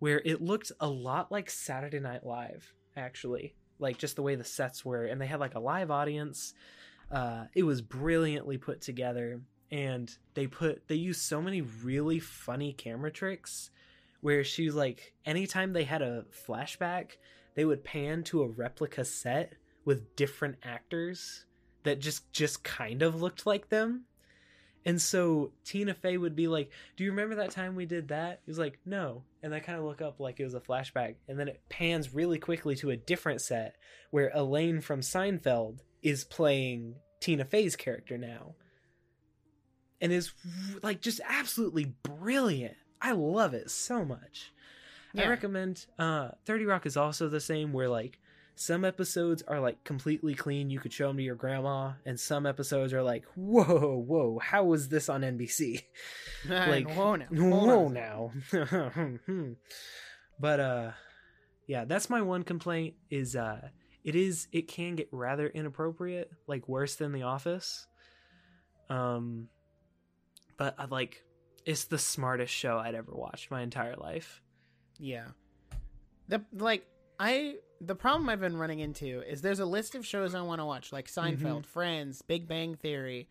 [0.00, 3.54] where it looked a lot like Saturday Night Live actually.
[3.78, 6.54] Like just the way the sets were and they had like a live audience.
[7.10, 12.72] Uh it was brilliantly put together and they put they used so many really funny
[12.72, 13.70] camera tricks
[14.20, 17.12] where she's like anytime they had a flashback
[17.54, 19.54] they would pan to a replica set
[19.84, 21.44] with different actors
[21.84, 24.04] that just just kind of looked like them.
[24.84, 28.40] And so tina fey would be like do you remember that time we did that?
[28.44, 29.24] He was like no.
[29.42, 32.14] And i kind of look up like it was a flashback and then it pans
[32.14, 33.76] really quickly to a different set
[34.10, 38.54] where elaine from seinfeld is playing tina fey's character now.
[40.02, 40.32] And is
[40.82, 42.76] like just absolutely brilliant.
[43.02, 44.52] I love it so much.
[45.16, 48.18] I recommend uh 30 Rock is also the same where like
[48.60, 52.44] some episodes are like completely clean, you could show them to your grandma, and some
[52.44, 55.82] episodes are like, whoa, whoa, how was this on NBC?
[56.46, 57.26] like, whoa now.
[57.32, 58.32] Whoa now.
[60.38, 60.90] but uh
[61.66, 63.66] yeah, that's my one complaint is uh
[64.04, 67.86] it is it can get rather inappropriate, like worse than The Office.
[68.90, 69.48] Um
[70.58, 71.24] but I like
[71.64, 74.42] it's the smartest show I'd ever watched my entire life.
[74.98, 75.28] Yeah.
[76.28, 76.86] The like
[77.20, 80.60] I the problem I've been running into is there's a list of shows I want
[80.60, 81.46] to watch like Mm-hmm.
[81.46, 83.28] Seinfeld, Friends, Big Bang Theory,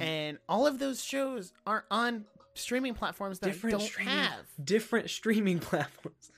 [0.00, 4.46] and all of those shows are on streaming platforms that different don't streaming have.
[4.62, 6.32] different streaming platforms.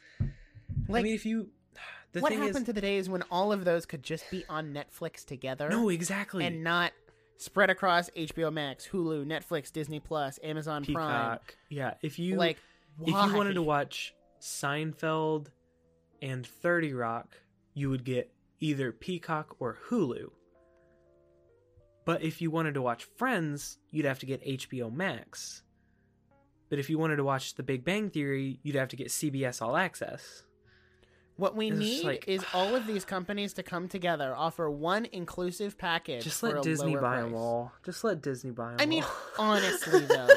[0.89, 1.49] Like I mean, if you
[2.13, 4.73] the what happened is, to the days when all of those could just be on
[4.73, 6.45] Netflix together no, exactly.
[6.45, 6.93] and not
[7.39, 11.39] spread across HBO Max, Hulu, Netflix, Disney Plus, Amazon Prime?
[11.71, 12.59] Yeah, if you Like
[13.01, 15.49] if you wanted to watch Seinfeld
[16.25, 17.37] and 30 Rock,
[17.75, 20.31] you would get either Peacock or Hulu.
[22.05, 25.63] But if you wanted to watch Friends, you'd have to get HBO Max.
[26.71, 29.61] But if you wanted to watch The Big Bang Theory, you'd have to get CBS
[29.63, 30.43] All Access.
[31.37, 35.05] What we It's need like- is all of these companies to come together, offer one
[35.07, 36.25] inclusive package.
[36.25, 37.25] Just let Disney buy price.
[37.25, 37.73] them all.
[37.85, 38.83] Just let Disney buy them all.
[38.83, 39.05] I mean,
[39.39, 40.29] honestly though,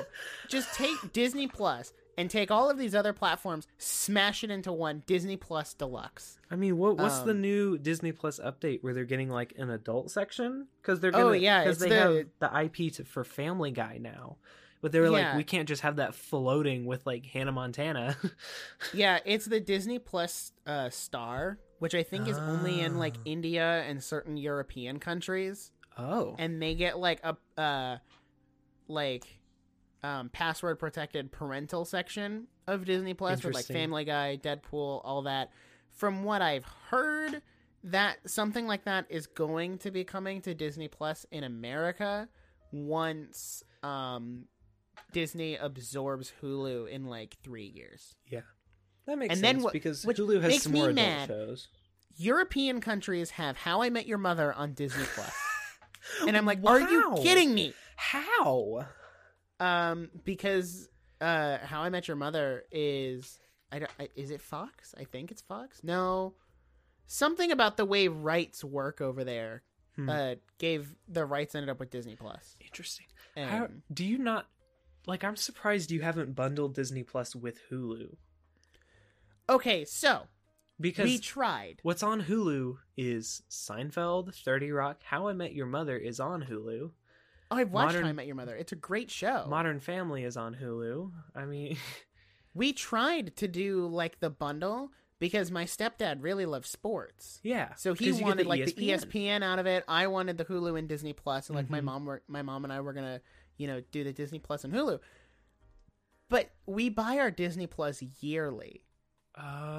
[0.49, 5.03] just take Disney Plus and take all of these other platforms, smash it into one
[5.05, 6.39] Disney Plus Deluxe.
[6.49, 9.69] I mean, what what's the Um, new Disney Plus update where they're getting like an
[9.69, 10.67] adult section?
[10.81, 13.97] Because they're gonna, Oh, yeah, because they the- have the IP to, for Family Guy
[13.99, 14.37] now.
[14.79, 15.29] But they were Yeah.
[15.29, 18.15] like, we can't just have that floating with like Hannah Montana.
[18.93, 23.21] Yeah, it's the Disney Plus uh, Star, which I think is only in like Ah.
[23.25, 27.97] India and certain European countries, oh, and they get like a uh,
[28.87, 29.39] like
[30.03, 35.51] um, password protected parental section of Disney Plus with like Family Guy, Deadpool, all that.
[35.91, 37.41] From what I've heard,
[37.83, 42.27] that something like that is going to be coming to Disney Plus in America
[42.71, 44.45] once um,
[45.11, 48.15] Disney absorbs Hulu in like three years.
[48.27, 48.41] yeah,
[49.07, 51.27] that makes And sense then what- because Hulu has makes some me more adult mad.
[51.27, 51.67] shows.
[52.19, 55.05] European countries have How I Met Your Mother on Disney
[56.27, 57.73] And I'm like, are you kidding me?
[57.95, 58.85] How?
[59.59, 60.87] Um, because
[61.21, 63.39] uh, How I Met Your Mother is
[63.71, 64.93] I don't I, is it Fox?
[64.99, 65.81] I think it's Fox.
[65.83, 66.35] No,
[67.07, 69.63] something about the way rights work over there
[69.95, 70.09] Hmm.
[70.09, 72.55] uh, gave the rights ended up with Disney Plus.
[72.61, 73.07] Interesting.
[73.35, 74.45] And How, do you not
[75.07, 75.23] like?
[75.23, 78.15] I'm surprised you haven't bundled Disney Plus with Hulu
[79.49, 80.23] okay, so
[80.79, 81.79] because we tried.
[81.83, 86.91] what's on Hulu is Seinfeld, Thirty Rock, How I Met Your Mother is on Hulu,
[87.49, 88.55] Oh, I've watched Modern- I Met Your Mother.
[88.55, 89.45] It's a great show.
[89.49, 91.11] Modern Family is on Hulu.
[91.35, 91.77] I mean,
[92.53, 97.39] we tried to do like the bundle because my stepdad really loves sports.
[97.43, 97.73] yeah.
[97.75, 99.39] So he wanted like the E ESPN.
[99.39, 99.83] ESPN out of it.
[99.87, 101.85] I wanted the Hulu and Disney Plus, and like my Mhm.
[101.85, 103.21] mom were my mom and I were gonna,
[103.57, 104.99] you know, do the Disney Plus and Hulu.
[106.29, 108.83] But we buy our Disney Plus yearly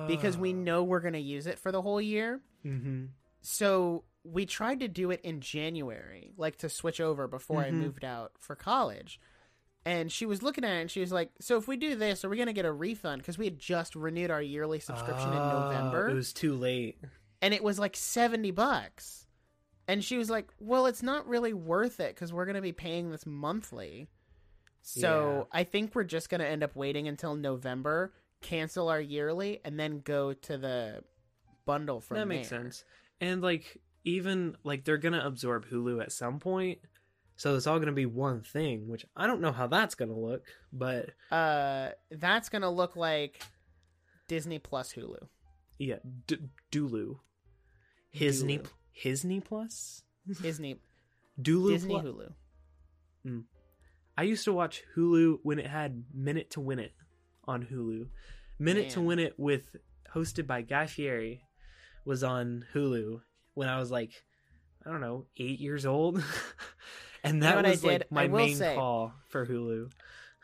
[0.07, 0.57] because we Oh.
[0.57, 2.41] know we're gonna use it for the whole year.
[2.65, 3.09] Mhm.
[3.43, 7.75] So we tried to do it in January, like to switch over before I Mhm.
[7.75, 9.21] moved out for college.
[9.85, 12.25] And she was looking at it and she was like, So if we do this,
[12.25, 13.23] are we going to get a refund?
[13.23, 16.99] Because we had just renewed our yearly subscription in Oh, November It was too late.
[17.41, 19.27] and it was like 70 bucks.
[19.87, 22.73] And she was like, Well, it's not really worth it because we're going to be
[22.73, 24.09] paying this monthly.
[24.83, 29.61] So I think we're just going to end up waiting until November, cancel our yearly,
[29.65, 31.05] and then go to the
[31.67, 32.63] bundle from that makes there.
[32.63, 32.85] sense.
[33.21, 36.79] And like even like they're gonna absorb Hulu at some point,
[37.37, 38.89] so it's all gonna be one thing.
[38.89, 43.43] Which I don't know how that's gonna look, but Uh, that's gonna look like
[44.29, 45.29] Disney Plus Hulu.
[45.79, 47.17] yeah, D- Dulu,
[48.15, 48.65] Hisney.
[49.05, 50.03] Hisney Plus,
[50.43, 50.81] Disney
[51.41, 52.05] Dulu Disney Plus.
[52.05, 53.45] Hulu.
[54.17, 56.93] I used to watch Hulu when it had Minute to Win It
[57.45, 58.09] on Hulu.
[58.59, 59.77] Minute to Win It with
[60.13, 61.45] hosted by Guy Fieri
[62.05, 63.21] was on Hulu
[63.59, 64.13] when I was like
[64.87, 66.23] I don't know, 8 years old.
[67.25, 69.91] and that what I was like my main say- call for Hulu.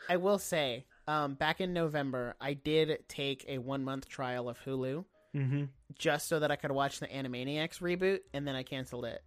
[0.08, 4.58] I will say, um, back in November, I did take a one month trial of
[4.66, 5.04] Hulu
[5.34, 5.68] Mhm.
[5.98, 9.22] just so that I could watch the Animaniacs reboot, and then I canceled it,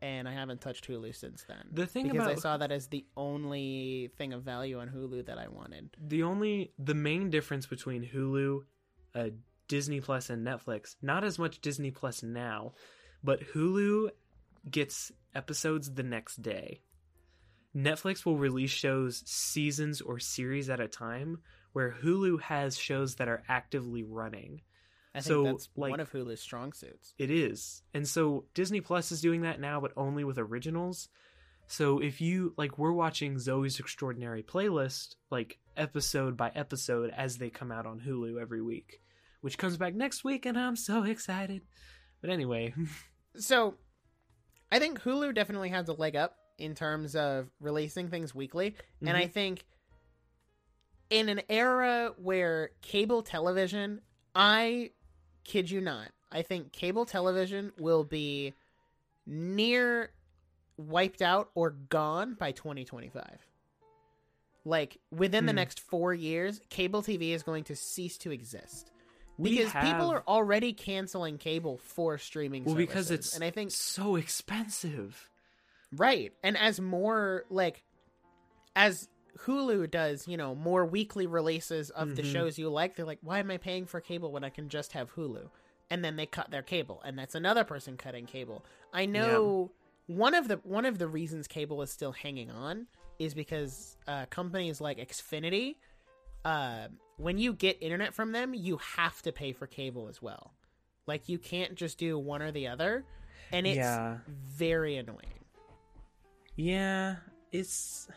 [0.00, 1.68] and I haven't touched Hulu since then.
[1.70, 5.38] The thing because I saw that as the only thing of value on Hulu that
[5.38, 5.90] I wanted.
[6.00, 8.62] the only the main difference between Hulu,
[9.14, 9.30] uh,
[9.68, 12.72] Disney Plus, and Netflix, not as much Disney Plus now,
[13.24, 14.10] but Hulu
[14.70, 16.82] gets episodes the next day.
[17.74, 21.38] Netflix will release shows seasons or series at a time,
[21.72, 24.60] where Hulu has shows that are actively running.
[25.14, 27.14] I think So, that's like- one of Hulu's strong suits.
[27.18, 27.82] It is.
[27.94, 31.08] And so Disney Plus is doing that now, but only with originals.
[31.66, 37.48] So if you like we're watching Zoey's Extraordinary Playlist, like episode by episode as they
[37.48, 39.00] come out on Hulu every week.
[39.40, 41.62] Which comes back next week and I'm so excited.
[42.20, 42.74] But anyway.
[43.36, 43.74] So,
[44.70, 49.16] I think Hulu definitely has a leg up in terms of releasing things weekly, and
[49.16, 49.64] I think
[51.10, 54.00] in an era where cable television,
[54.34, 54.90] I
[55.44, 58.54] kid you not, I think cable television will be
[59.26, 60.10] near
[60.76, 63.24] wiped out or gone by 2025.
[64.64, 65.56] Like within the Hmm.
[65.56, 68.91] next 4 years, cable TV is going to cease to exist.
[69.40, 73.26] Because have, people are already canceling cable for streaming Well, because services.
[73.26, 75.28] it's and I think so expensive.
[75.94, 76.32] Right.
[76.42, 77.82] And as more like
[78.76, 79.08] as
[79.40, 82.32] Hulu does, you know, more weekly releases of the Mhm.
[82.32, 84.92] shows you like, they're like, why am I paying for cable when I can just
[84.92, 85.50] have Hulu?
[85.90, 88.64] And then they cut their cable, and that's another person cutting cable.
[88.94, 89.70] I know
[90.06, 92.86] one of the one of the reasons cable is still hanging on
[93.18, 95.76] is because uh, companies like Xfinity,
[96.46, 100.52] uh, when you get internet from them, you have to pay for cable as well.
[101.06, 103.04] Like you can't just do one or the other,
[103.52, 104.18] and it's Yeah.
[104.48, 105.44] very annoying.
[106.56, 107.16] Yeah,
[107.50, 108.08] it's.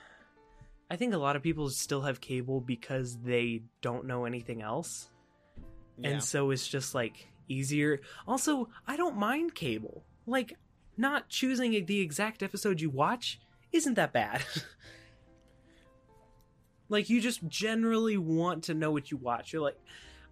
[0.90, 5.10] I think a lot of people still have cable because they don't know anything else.
[5.98, 6.10] Yeah.
[6.10, 8.02] And so it's just like easier.
[8.28, 10.04] Also, I don't mind cable.
[10.28, 10.58] Like,
[10.98, 13.40] not choosing the exact episode you watch
[13.72, 14.44] isn't that bad.
[16.90, 19.54] like, you just generally want to know what you watch.
[19.54, 19.80] You're like,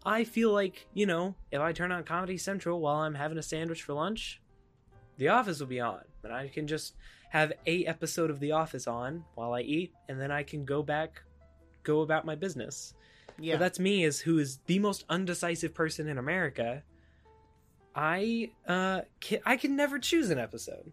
[0.06, 3.44] I feel like, you know, if I turn on Comedy Central while I'm having a
[3.44, 4.42] sandwich for lunch,
[5.18, 6.02] The Office will be on.
[6.24, 6.96] And I can just
[7.30, 10.84] have a episode of The Office on while I eat, and then I can go
[10.84, 11.24] back,
[11.84, 12.94] go about my business.
[13.40, 13.54] yeah.
[13.56, 16.84] But that's me as who is the most undecisive person in America.
[17.96, 20.92] I uh can, I can never choose an episode.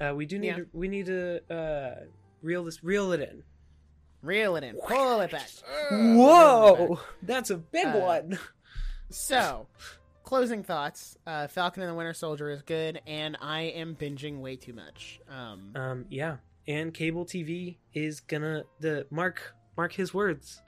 [0.00, 0.56] Uh, we do need Yeah.
[0.56, 2.04] to, we need to uh
[2.42, 3.42] reel this reel it in.
[4.22, 4.76] Reel it in.
[4.76, 5.48] Pull it back.
[5.90, 8.38] Whoa, that's a big Uh, one.
[9.10, 9.66] So,
[10.24, 11.16] closing thoughts.
[11.26, 15.20] Uh, Falcon and the Winter Soldier is good, and I am binging way too much.
[15.30, 20.60] Um, Um, yeah, and cable TV is gonna the mark mark his words.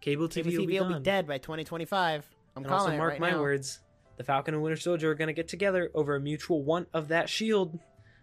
[0.00, 2.24] Cable TV, TV will, be, will be dead by 2025.
[2.56, 3.40] I'm And calling also it mark right my now.
[3.40, 3.80] words:
[4.16, 7.28] the Falcon and Winter Soldier are gonna get together over a mutual want of that
[7.28, 7.78] shield.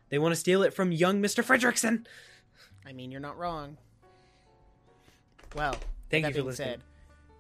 [0.10, 2.06] They want to steal it from young Mister Fredrickson.
[2.86, 3.78] I mean, you're not wrong.
[5.56, 5.76] Well,
[6.10, 6.68] Thank you for listening.
[6.70, 6.82] said,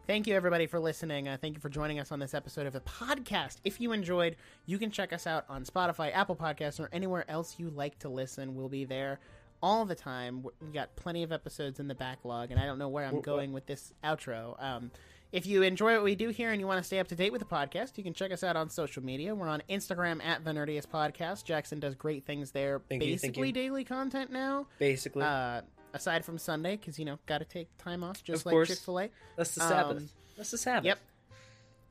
[0.07, 1.27] thank you everybody for listening.
[1.27, 3.57] Uh, thank you for joining us on this episode of the podcast.
[3.63, 4.35] If you enjoyed,
[4.65, 8.09] you can check us out on Spotify, Apple Podcasts, or anywhere else you like to
[8.09, 8.55] listen.
[8.55, 9.19] We'll be there
[9.61, 10.43] all the time.
[10.43, 13.21] We got plenty of episodes in the backlog, and I don't know where I'm well-
[13.21, 14.61] going with this outro.
[14.61, 14.91] Um,
[15.31, 17.31] if you enjoy what we do here and you want to stay up to date
[17.31, 19.33] with the podcast, you can check us out on social media.
[19.33, 21.45] We're on Instagram at the Nerdiest Podcast.
[21.45, 22.81] Jackson does great things there.
[22.89, 23.53] Thank you, basically you.
[23.53, 24.67] daily content now.
[24.77, 25.61] Basically, Uh,
[25.93, 28.67] aside from Sunday, because you know, got to take time off, just Of like.
[28.67, 29.09] Chick Fil A.
[29.35, 30.13] that's the um, Sabbath.
[30.37, 30.85] That's the Sabbath.
[30.85, 30.99] Yep.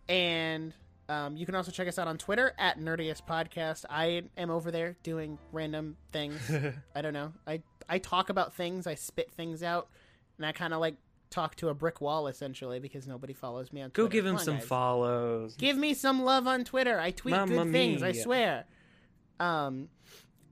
[0.08, 0.74] And
[1.08, 3.84] um, you can also check us out on Twitter at Nerdiest Podcast.
[3.90, 6.40] I am over there doing random things.
[6.94, 7.32] I don't know.
[7.46, 8.86] I I talk about things.
[8.86, 9.88] I spit things out,
[10.36, 10.96] and I kind of like
[11.30, 13.90] talk to a brick wall essentially because nobody follows me on.
[13.90, 14.08] Twitter.
[14.08, 14.66] Go give him on, some guys.
[14.66, 15.56] follows.
[15.56, 16.98] Give me some love on Twitter.
[16.98, 18.02] I tweet Mamma good things.
[18.02, 18.64] I swear.
[19.38, 19.88] Um,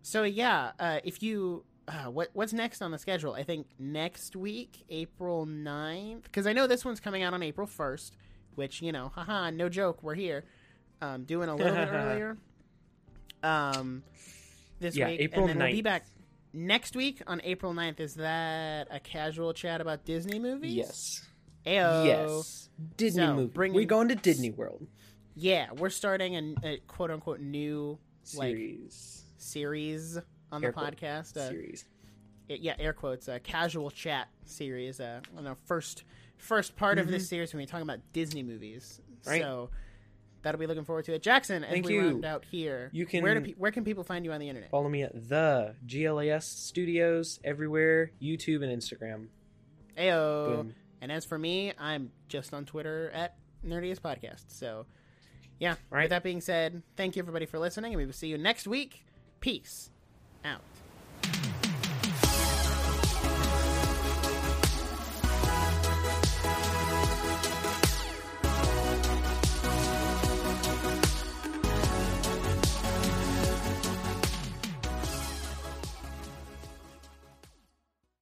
[0.03, 3.35] so yeah, uh, if you uh, what what's next on the schedule?
[3.35, 7.67] I think next week, April 9th, because I know this one's coming out on April
[7.67, 8.15] first.
[8.55, 10.45] Which you know, haha, no joke, we're here,
[11.01, 12.37] um, doing a little bit earlier.
[13.43, 14.03] Um,
[14.81, 16.07] this Yeah, week, April and then we'll be back
[16.53, 18.01] next week on April 9th.
[18.01, 20.75] Is that a casual chat about Disney movies?
[20.75, 21.27] Yes.
[21.67, 22.05] Ayo.
[22.07, 22.69] Yes.
[22.97, 23.53] Disney So, movie.
[23.53, 24.87] bring We're going to Disney World
[25.35, 27.99] Yeah, we're starting a, a quote unquote new
[28.37, 28.57] like
[29.37, 30.19] series.
[30.53, 31.37] On the Air quote, podcast.
[31.37, 31.85] Uh, series.
[32.49, 33.29] it- yeah, air quotes.
[33.29, 35.01] A casual chat series.
[35.01, 36.05] Uh, don't know, first
[36.37, 39.01] first part of this series when we're talking about Disney movies.
[39.03, 39.31] Mm-hmm.
[39.31, 39.43] Right.
[39.43, 39.71] So
[40.43, 41.23] that'll be looking forward to it.
[41.23, 42.01] Jackson, as Thank we you.
[42.01, 44.49] round out here, You can- where do pe- where can people find you on the
[44.49, 44.71] internet?
[44.71, 49.27] Follow me at the GLAS Studios everywhere, YouTube and Instagram.
[49.97, 50.47] Ayo.
[50.57, 50.75] Boom.
[51.01, 53.37] And as for me, I'm just on Twitter at
[53.67, 54.45] Nerdiest Podcast.
[54.49, 54.87] So
[55.59, 55.75] yeah.
[55.91, 56.03] Right.
[56.03, 58.67] With that being said, thank you everybody for listening, and we will see you next
[58.69, 59.05] week.
[59.41, 59.91] Peace
[60.45, 60.78] out.